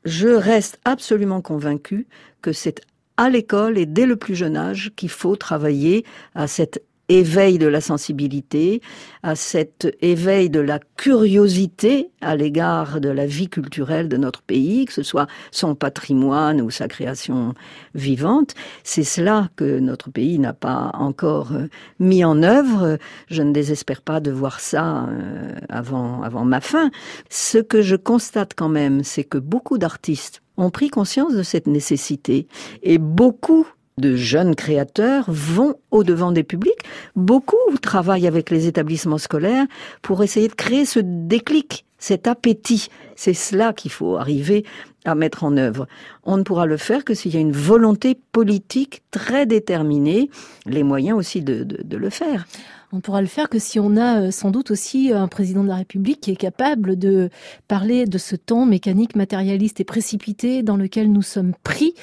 Je 0.05 0.29
reste 0.29 0.79
absolument 0.85 1.41
convaincue 1.41 2.07
que 2.41 2.53
c'est 2.53 2.79
à 3.17 3.29
l'école 3.29 3.77
et 3.77 3.85
dès 3.85 4.05
le 4.05 4.15
plus 4.15 4.35
jeune 4.35 4.55
âge 4.55 4.91
qu'il 4.95 5.09
faut 5.09 5.35
travailler 5.35 6.05
à 6.35 6.47
cet 6.47 6.81
éveil 7.09 7.57
de 7.57 7.67
la 7.67 7.81
sensibilité, 7.81 8.81
à 9.23 9.35
cet 9.35 9.95
éveil 10.01 10.49
de 10.49 10.59
la 10.59 10.79
curiosité 10.97 12.09
à 12.21 12.35
l'égard 12.35 12.99
de 12.99 13.09
la 13.09 13.25
vie 13.25 13.49
culturelle 13.49 14.09
de 14.09 14.17
notre 14.17 14.41
pays, 14.41 14.85
que 14.85 14.93
ce 14.93 15.03
soit 15.03 15.27
son 15.51 15.75
patrimoine 15.75 16.61
ou 16.61 16.71
sa 16.71 16.87
création 16.87 17.53
vivante. 17.93 18.55
C'est 18.83 19.03
cela 19.03 19.49
que 19.55 19.79
notre 19.79 20.09
pays 20.09 20.39
n'a 20.39 20.53
pas 20.53 20.91
encore 20.93 21.53
euh, 21.53 21.67
mis 21.99 22.23
en 22.23 22.41
œuvre. 22.43 22.97
Je 23.29 23.41
ne 23.43 23.51
désespère 23.51 24.01
pas 24.01 24.19
de 24.19 24.31
voir 24.31 24.59
ça 24.59 25.05
euh, 25.05 25.53
avant, 25.69 26.23
avant 26.23 26.45
ma 26.45 26.61
fin. 26.61 26.89
Ce 27.29 27.57
que 27.59 27.81
je 27.81 27.95
constate 27.95 28.53
quand 28.55 28.69
même, 28.69 29.03
c'est 29.03 29.23
que 29.23 29.37
beaucoup 29.37 29.77
d'artistes 29.77 30.41
ont 30.57 30.69
pris 30.69 30.89
conscience 30.89 31.33
de 31.33 31.43
cette 31.43 31.67
nécessité 31.67 32.47
et 32.81 32.97
beaucoup 32.97 33.67
de 33.97 34.15
jeunes 34.15 34.55
créateurs 34.55 35.25
vont 35.27 35.75
au 35.91 36.03
devant 36.03 36.31
des 36.31 36.43
publics. 36.43 36.83
Beaucoup 37.15 37.55
travaillent 37.81 38.27
avec 38.27 38.49
les 38.49 38.67
établissements 38.67 39.17
scolaires 39.17 39.65
pour 40.01 40.21
essayer 40.23 40.47
de 40.47 40.53
créer 40.53 40.85
ce 40.85 40.99
déclic, 40.99 41.85
cet 41.97 42.27
appétit. 42.27 42.89
C'est 43.15 43.33
cela 43.33 43.71
qu'il 43.71 43.91
faut 43.91 44.17
arriver 44.17 44.65
à 45.05 45.15
mettre 45.15 45.43
en 45.43 45.55
œuvre. 45.55 45.87
On 46.23 46.37
ne 46.37 46.43
pourra 46.43 46.65
le 46.65 46.77
faire 46.77 47.05
que 47.05 47.13
s'il 47.13 47.33
y 47.33 47.37
a 47.37 47.41
une 47.41 47.51
volonté 47.51 48.17
politique 48.31 49.03
très 49.11 49.45
déterminée, 49.45 50.29
les 50.65 50.83
moyens 50.83 51.17
aussi 51.17 51.41
de, 51.41 51.63
de, 51.63 51.81
de 51.81 51.97
le 51.97 52.09
faire. 52.09 52.47
On 52.95 53.01
pourra 53.01 53.19
le 53.19 53.27
faire 53.27 53.49
que 53.49 53.59
si 53.59 53.77
on 53.77 53.97
a 53.97 54.21
euh, 54.21 54.31
sans 54.31 54.51
doute 54.51 54.71
aussi 54.71 55.11
un 55.11 55.27
président 55.27 55.63
de 55.63 55.67
la 55.67 55.75
République 55.75 56.21
qui 56.21 56.31
est 56.31 56.37
capable 56.37 56.97
de 56.97 57.29
parler 57.67 58.05
de 58.05 58.17
ce 58.17 58.37
temps 58.37 58.65
mécanique, 58.65 59.17
matérialiste 59.17 59.81
et 59.81 59.83
précipité 59.83 60.63
dans 60.63 60.77
lequel 60.77 61.11
nous 61.11 61.21
sommes 61.21 61.51
pris 61.61 61.93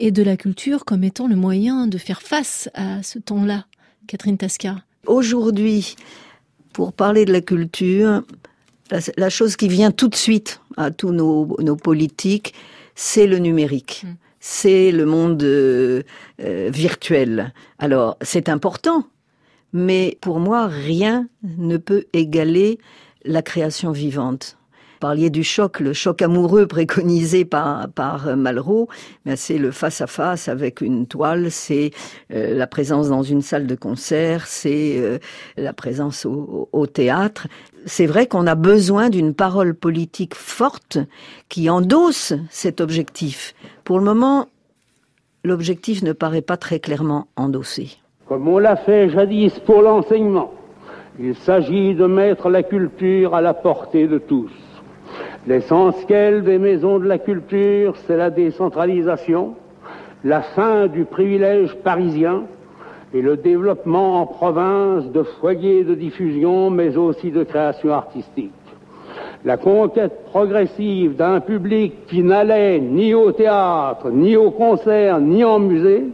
et 0.00 0.10
de 0.10 0.24
la 0.24 0.36
culture 0.36 0.84
comme 0.84 1.04
étant 1.04 1.28
le 1.28 1.36
moyen 1.36 1.86
de 1.86 1.98
faire 1.98 2.20
face 2.20 2.68
à 2.74 3.00
ce 3.04 3.20
temps-là. 3.20 3.66
Catherine 4.08 4.36
Tasca. 4.36 4.82
Aujourd'hui, 5.06 5.94
pour 6.72 6.92
parler 6.92 7.26
de 7.26 7.32
la 7.32 7.40
culture, 7.40 8.24
la, 8.90 8.98
la, 9.16 9.30
chose 9.30 9.54
qui 9.54 9.68
vient 9.68 9.92
tout 9.92 10.08
de 10.08 10.16
suite 10.16 10.60
à 10.76 10.90
tous 10.90 11.12
nos, 11.12 11.56
nos 11.60 11.76
politiques, 11.76 12.54
c'est 12.96 13.28
le 13.28 13.38
numérique. 13.38 14.02
Mm. 14.04 14.14
C'est 14.40 14.90
le 14.90 15.06
monde 15.06 15.42
euh, 15.44 16.02
euh, 16.42 16.70
virtuel. 16.72 17.54
Alors, 17.78 18.18
c'est 18.20 18.48
important, 18.48 19.06
mais 19.74 20.16
pour 20.20 20.38
moi, 20.38 20.68
rien 20.68 21.28
ne 21.42 21.76
peut 21.76 22.04
égaler 22.12 22.78
la 23.24 23.42
création 23.42 23.90
vivante. 23.90 24.56
Parliez 25.00 25.28
du 25.28 25.42
choc, 25.42 25.80
le 25.80 25.92
choc 25.92 26.22
amoureux 26.22 26.66
préconisé 26.68 27.44
par, 27.44 27.88
par 27.90 28.36
Malraux, 28.36 28.88
mais 29.26 29.34
c'est 29.36 29.58
le 29.58 29.72
face-à-face 29.72 30.48
avec 30.48 30.80
une 30.80 31.06
toile, 31.06 31.50
c'est 31.50 31.90
euh, 32.32 32.54
la 32.54 32.68
présence 32.68 33.08
dans 33.08 33.24
une 33.24 33.42
salle 33.42 33.66
de 33.66 33.74
concert, 33.74 34.46
c'est 34.46 34.96
euh, 34.98 35.18
la 35.56 35.72
présence 35.72 36.24
au, 36.24 36.68
au 36.72 36.86
théâtre. 36.86 37.48
C'est 37.84 38.06
vrai 38.06 38.28
qu'on 38.28 38.46
a 38.46 38.54
besoin 38.54 39.10
d'une 39.10 39.34
parole 39.34 39.74
politique 39.74 40.36
forte 40.36 40.98
qui 41.48 41.68
endosse 41.68 42.32
cet 42.48 42.80
objectif. 42.80 43.54
Pour 43.82 43.98
le 43.98 44.04
moment, 44.04 44.48
l'objectif 45.42 46.02
ne 46.02 46.12
paraît 46.12 46.42
pas 46.42 46.56
très 46.56 46.78
clairement 46.78 47.26
endossé 47.36 47.98
comme 48.26 48.48
on 48.48 48.58
l'a 48.58 48.76
fait 48.76 49.10
jadis 49.10 49.58
pour 49.60 49.82
l'enseignement. 49.82 50.52
Il 51.18 51.34
s'agit 51.34 51.94
de 51.94 52.06
mettre 52.06 52.48
la 52.48 52.62
culture 52.62 53.34
à 53.34 53.40
la 53.40 53.54
portée 53.54 54.06
de 54.06 54.18
tous. 54.18 54.50
L'essentiel 55.46 56.42
des 56.42 56.58
maisons 56.58 56.98
de 56.98 57.06
la 57.06 57.18
culture, 57.18 57.94
c'est 58.06 58.16
la 58.16 58.30
décentralisation, 58.30 59.54
la 60.24 60.40
fin 60.40 60.86
du 60.86 61.04
privilège 61.04 61.74
parisien 61.76 62.44
et 63.12 63.20
le 63.20 63.36
développement 63.36 64.22
en 64.22 64.26
province 64.26 65.06
de 65.12 65.22
foyers 65.22 65.84
de 65.84 65.94
diffusion, 65.94 66.70
mais 66.70 66.96
aussi 66.96 67.30
de 67.30 67.44
création 67.44 67.92
artistique. 67.92 68.50
La 69.44 69.58
conquête 69.58 70.24
progressive 70.30 71.14
d'un 71.14 71.40
public 71.40 72.06
qui 72.06 72.22
n'allait 72.22 72.80
ni 72.80 73.12
au 73.14 73.30
théâtre, 73.30 74.10
ni 74.10 74.36
au 74.36 74.50
concert, 74.50 75.20
ni 75.20 75.44
en 75.44 75.58
musée, 75.58 76.06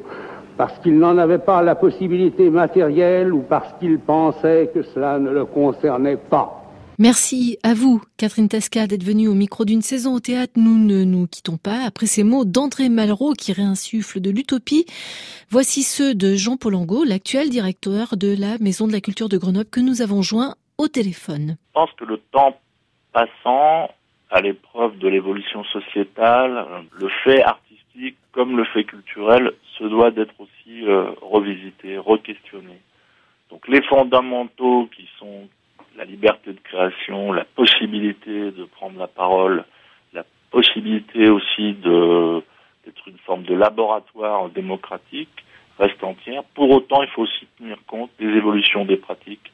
parce 0.60 0.78
qu'il 0.80 0.98
n'en 0.98 1.16
avait 1.16 1.38
pas 1.38 1.62
la 1.62 1.74
possibilité 1.74 2.50
matérielle 2.50 3.32
ou 3.32 3.40
parce 3.40 3.72
qu'il 3.78 3.98
pensait 3.98 4.70
que 4.74 4.82
cela 4.82 5.18
ne 5.18 5.30
le 5.30 5.46
concernait 5.46 6.18
pas. 6.18 6.62
Merci 6.98 7.56
à 7.62 7.72
vous, 7.72 8.02
Catherine 8.18 8.46
Tasca, 8.46 8.86
d'être 8.86 9.02
venue 9.02 9.26
au 9.26 9.32
micro 9.32 9.64
d'une 9.64 9.80
saison 9.80 10.12
au 10.16 10.20
théâtre. 10.20 10.52
Nous 10.56 10.76
ne 10.76 11.02
nous 11.04 11.26
quittons 11.26 11.56
pas. 11.56 11.86
Après 11.86 12.04
ces 12.04 12.24
mots 12.24 12.44
d'André 12.44 12.90
Malraux 12.90 13.32
qui 13.32 13.54
réinsuffle 13.54 14.20
de 14.20 14.28
l'utopie, 14.28 14.84
voici 15.48 15.82
ceux 15.82 16.14
de 16.14 16.34
Jean 16.34 16.58
Polango, 16.58 17.04
l'actuel 17.04 17.48
directeur 17.48 18.18
de 18.18 18.36
la 18.38 18.58
Maison 18.58 18.86
de 18.86 18.92
la 18.92 19.00
Culture 19.00 19.30
de 19.30 19.38
Grenoble 19.38 19.70
que 19.70 19.80
nous 19.80 20.02
avons 20.02 20.20
joint 20.20 20.56
au 20.76 20.88
téléphone. 20.88 21.56
Je 21.68 21.72
pense 21.72 21.92
que 21.98 22.04
le 22.04 22.18
temps 22.32 22.54
passant, 23.14 23.88
à 24.30 24.42
l'épreuve 24.42 24.98
de 24.98 25.08
l'évolution 25.08 25.64
sociétale, 25.64 26.66
le 26.98 27.08
fait 27.24 27.42
artistique 27.42 28.18
comme 28.32 28.58
le 28.58 28.64
fait 28.66 28.84
culturel 28.84 29.52
se 29.80 29.84
doit 29.84 30.10
d'être 30.10 30.34
aussi 30.38 30.86
euh, 30.86 31.10
revisité, 31.22 31.98
re-questionné. 31.98 32.78
Donc 33.50 33.66
les 33.66 33.82
fondamentaux 33.82 34.88
qui 34.94 35.08
sont 35.18 35.48
la 35.96 36.04
liberté 36.04 36.52
de 36.52 36.60
création, 36.60 37.32
la 37.32 37.44
possibilité 37.44 38.52
de 38.52 38.64
prendre 38.64 38.98
la 38.98 39.08
parole, 39.08 39.64
la 40.12 40.24
possibilité 40.50 41.28
aussi 41.28 41.72
de 41.74 42.42
d'être 42.84 43.08
une 43.08 43.18
forme 43.18 43.42
de 43.42 43.54
laboratoire 43.54 44.48
démocratique 44.48 45.44
restent 45.78 46.02
entières. 46.02 46.44
Pour 46.54 46.70
autant, 46.70 47.02
il 47.02 47.08
faut 47.10 47.22
aussi 47.22 47.46
tenir 47.58 47.76
compte 47.86 48.10
des 48.18 48.28
évolutions 48.28 48.84
des 48.84 48.96
pratiques 48.96 49.52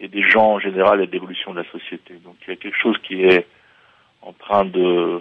et 0.00 0.08
des 0.08 0.22
gens 0.22 0.54
en 0.54 0.58
général 0.58 1.00
et 1.00 1.06
d'évolution 1.06 1.52
de 1.52 1.60
la 1.60 1.70
société. 1.70 2.14
Donc 2.24 2.36
il 2.42 2.50
y 2.50 2.52
a 2.52 2.56
quelque 2.56 2.78
chose 2.78 2.96
qui 3.06 3.22
est 3.22 3.46
en 4.22 4.32
train 4.32 4.64
de 4.64 5.20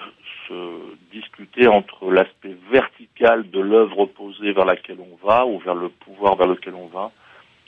discuter 1.11 1.67
entre 1.67 2.11
l'aspect 2.11 2.55
vertical 2.71 3.49
de 3.49 3.59
l'œuvre 3.59 3.99
opposée 3.99 4.51
vers 4.53 4.65
laquelle 4.65 4.97
on 4.99 5.25
va 5.25 5.45
ou 5.45 5.59
vers 5.59 5.75
le 5.75 5.89
pouvoir 5.89 6.35
vers 6.35 6.47
lequel 6.47 6.75
on 6.75 6.87
va 6.87 7.11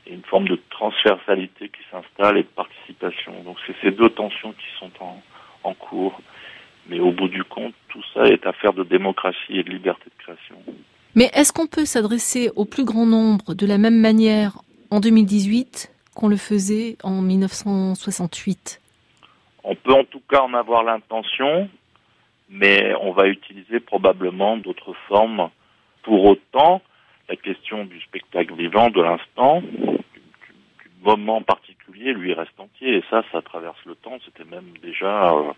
et 0.06 0.14
une 0.14 0.24
forme 0.24 0.48
de 0.48 0.60
transversalité 0.70 1.70
qui 1.70 1.82
s'installe 1.90 2.38
et 2.38 2.44
de 2.44 2.48
participation. 2.48 3.34
Donc 3.44 3.58
c'est 3.66 3.76
ces 3.82 3.92
deux 3.92 4.10
tensions 4.10 4.52
qui 4.52 4.80
sont 4.80 4.92
en, 5.00 5.22
en 5.64 5.74
cours. 5.74 6.20
Mais 6.90 7.00
au 7.00 7.12
bout 7.12 7.30
du 7.30 7.44
compte, 7.44 7.74
tout 7.88 8.04
ça 8.14 8.26
est 8.26 8.46
affaire 8.46 8.74
de 8.74 8.84
démocratie 8.84 9.58
et 9.58 9.64
de 9.64 9.70
liberté 9.70 10.06
de 10.06 10.24
création. 10.24 10.56
Mais 11.16 11.30
est-ce 11.34 11.54
qu'on 11.54 11.68
peut 11.68 11.86
s'adresser 11.86 12.52
au 12.56 12.66
plus 12.66 12.84
grand 12.84 13.06
nombre 13.06 13.54
de 13.54 13.66
la 13.66 13.78
même 13.78 14.00
manière 14.00 14.62
en 14.92 15.00
2018 15.00 15.92
qu'on 16.16 16.28
le 16.28 16.38
faisait 16.38 16.98
en 17.04 17.22
1968 17.22 18.82
On 19.64 19.76
peut 19.76 19.94
en 19.94 20.04
tout 20.04 20.22
cas 20.30 20.42
en 20.42 20.54
avoir 20.54 20.84
l'intention, 20.84 21.70
mais 22.54 22.94
on 23.02 23.12
va 23.12 23.28
utiliser 23.28 23.80
probablement 23.80 24.58
d'autres 24.58 24.94
formes. 25.08 25.50
Pour 26.04 26.24
autant, 26.26 26.82
la 27.28 27.36
question 27.36 27.84
du 27.84 28.00
spectacle 28.02 28.54
vivant, 28.54 28.90
de 28.92 29.02
l'instant, 29.02 29.62
du, 29.62 30.00
moment 31.04 31.42
particulier, 31.42 32.14
lui 32.14 32.34
reste 32.34 32.58
entier. 32.60 32.98
Et 32.98 33.04
ça, 33.10 33.24
ça 33.32 33.42
traverse 33.42 33.84
le 33.86 33.96
temps. 33.96 34.20
C'était 34.24 34.50
même 34.50 34.72
déjà 34.82 35.34
euh, 35.34 35.52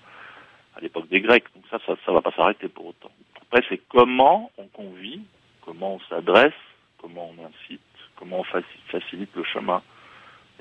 à 0.76 0.80
l'époque 0.80 1.10
des 1.10 1.20
Grecs. 1.20 1.44
Donc 1.54 1.66
ça, 1.70 1.80
ça, 1.86 1.96
ça 2.06 2.12
va 2.14 2.22
pas 2.22 2.32
s'arrêter 2.32 2.70
pour 2.70 2.88
autant. 2.88 3.12
Après, 3.42 3.62
c'est 3.70 3.82
comment 3.90 4.50
on 4.58 4.68
convie, 4.68 5.22
comment 5.66 5.96
on 5.96 6.00
s'adresse, 6.10 6.54
comment 6.98 7.30
on 7.30 7.46
incite, 7.46 7.82
comment 8.16 8.40
on 8.40 8.62
facilite 8.90 9.36
le 9.36 9.44
chemin. 9.44 9.84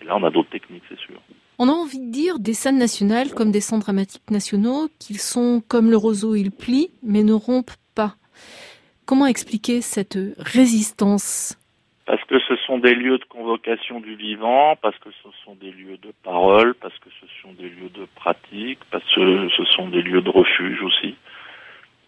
Et 0.03 0.05
là, 0.05 0.17
on 0.17 0.25
a 0.25 0.31
d'autres 0.31 0.51
techniques, 0.51 0.85
c'est 0.89 0.99
sûr. 0.99 1.21
On 1.59 1.69
a 1.69 1.73
envie 1.73 2.01
de 2.01 2.11
dire 2.11 2.41
des 2.41 2.53
scènes 2.53 2.79
nationales 2.79 3.33
comme 3.33 3.53
des 3.53 3.61
centres 3.61 3.85
dramatiques 3.85 4.31
nationaux, 4.31 4.89
qu'ils 4.99 5.21
sont 5.21 5.63
comme 5.69 5.89
le 5.89 5.97
roseau, 5.97 6.35
ils 6.35 6.51
plient, 6.51 6.91
mais 7.05 7.23
ne 7.23 7.33
rompent 7.33 7.77
pas. 7.95 8.17
Comment 9.07 9.27
expliquer 9.27 9.81
cette 9.81 10.19
résistance? 10.39 11.57
Parce 12.07 12.23
que 12.25 12.41
ce 12.41 12.57
sont 12.67 12.79
des 12.79 12.95
lieux 12.95 13.19
de 13.19 13.25
convocation 13.25 14.01
du 14.01 14.17
vivant, 14.17 14.75
parce 14.83 14.99
que 14.99 15.11
ce 15.23 15.29
sont 15.45 15.55
des 15.55 15.71
lieux 15.71 15.97
de 15.99 16.13
parole, 16.25 16.75
parce 16.75 16.99
que 16.99 17.09
ce 17.21 17.27
sont 17.41 17.53
des 17.53 17.69
lieux 17.69 17.89
de 17.89 18.07
pratique, 18.17 18.81
parce 18.91 19.05
que 19.15 19.49
ce 19.57 19.65
sont 19.65 19.89
des 19.89 20.03
lieux 20.03 20.23
de 20.23 20.31
refuge 20.31 20.83
aussi. 20.83 21.15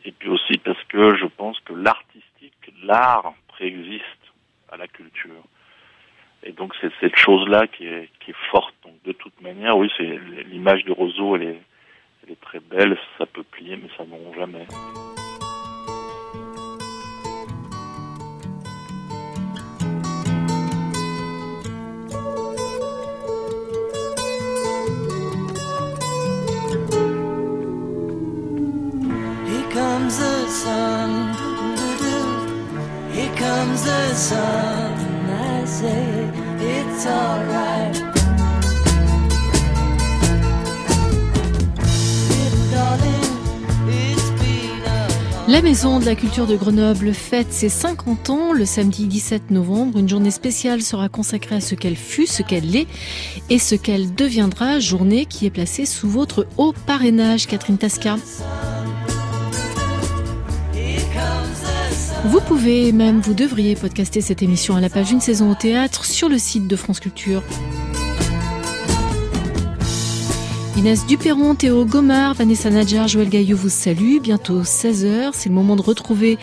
Et 0.05 0.13
puis 0.13 0.29
aussi 0.29 0.59
parce 0.59 0.83
que 0.89 1.17
je 1.17 1.27
pense 1.27 1.59
que 1.61 1.73
l'artistique, 1.73 2.53
l'art 2.83 3.33
préexiste 3.49 4.03
à 4.71 4.77
la 4.77 4.89
culture. 4.89 5.45
Et 6.47 6.53
donc 6.53 6.73
c'est 6.81 6.93
cette 7.01 7.17
chose-là 7.17 7.67
qui 7.67 7.87
est, 7.87 8.09
forte. 8.51 8.75
Donc 8.85 8.95
de 9.05 9.13
toute 9.13 9.41
manière, 9.41 9.77
oui, 9.77 9.91
c'est 9.97 10.19
l'image 10.51 10.85
de 10.85 10.93
roseau, 10.93 11.37
elle 11.37 11.57
est, 12.29 12.41
très 12.41 12.61
belle, 12.61 12.97
ça 13.19 13.27
peut 13.27 13.45
plier, 13.45 13.77
mais 13.77 13.89
ça 13.97 14.05
ne 14.05 14.13
rompt 14.13 14.35
jamais. 14.37 14.67
La 45.49 45.63
Maison 45.63 45.99
de 45.99 46.05
la 46.05 46.15
Culture 46.15 46.47
de 46.47 46.55
Grenoble 46.55 47.13
fête 47.13 47.53
ses 47.53 47.69
50 47.69 48.31
ans 48.31 48.53
le 48.53 48.65
samedi 48.65 49.07
17 49.07 49.51
novembre. 49.51 49.99
Une 49.99 50.09
journée 50.09 50.31
spéciale 50.31 50.83
sera 50.83 51.09
consacrée 51.09 51.57
à 51.57 51.61
ce 51.61 51.75
qu'elle 51.75 51.97
fut, 51.97 52.27
ce 52.27 52.43
qu'elle 52.43 52.77
est 52.77 52.87
et 53.51 53.59
ce 53.59 53.75
qu'elle 53.75 54.15
deviendra. 54.15 54.79
Journée 54.79 55.27
qui 55.27 55.47
est 55.47 55.51
placée 55.51 55.87
sous 55.87 56.09
votre 56.09 56.47
haut 56.59 56.75
parrainage, 56.87 57.49
Catherine 57.49 57.79
Tasca. 57.79 58.17
Vous 62.27 62.41
pouvez 62.41 62.91
même, 62.91 63.21
vous 63.21 63.35
devriez 63.35 63.77
podcaster 63.77 64.21
cette 64.21 64.43
émission 64.43 64.75
à 64.75 64.81
la 64.81 64.89
page 64.89 65.13
Une 65.13 65.21
saison 65.21 65.53
au 65.53 65.55
théâtre 65.55 66.05
sur 66.05 66.29
le 66.29 66.39
site 66.39 66.67
de 66.67 66.75
France 66.75 66.99
Culture. 66.99 67.41
Inès 70.77 71.07
Duperron, 71.07 71.55
Théo 71.55 71.85
Gomard, 71.85 72.35
Vanessa 72.35 72.69
Nadjar, 72.69 73.07
Joël 73.07 73.29
Gaillot 73.29 73.57
vous 73.57 73.69
salue. 73.69 74.19
Bientôt 74.21 74.63
16h, 74.63 75.31
c'est 75.35 75.49
le 75.49 75.55
moment 75.55 75.77
de 75.77 75.83
retrouver 75.83 76.37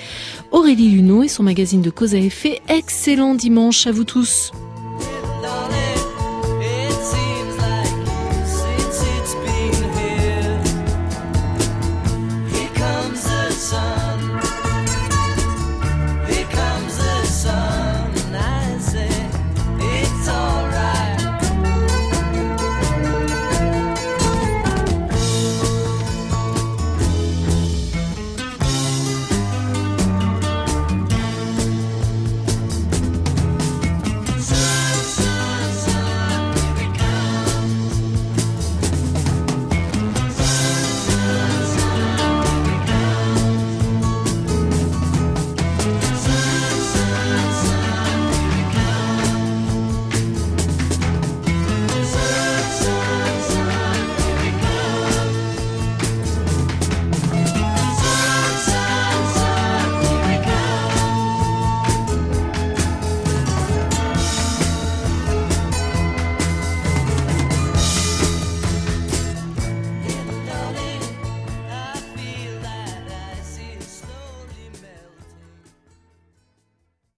Aurélie 0.51 0.89
Luneau 0.89 1.21
et 1.21 1.27
son 1.27 1.43
magazine 1.43 1.81
de 1.81 1.89
cause 1.89 2.15
à 2.15 2.17
effet. 2.17 2.61
Excellent 2.69 3.35
dimanche 3.35 3.85
à 3.85 3.91
vous 3.91 4.05
tous. 4.05 4.53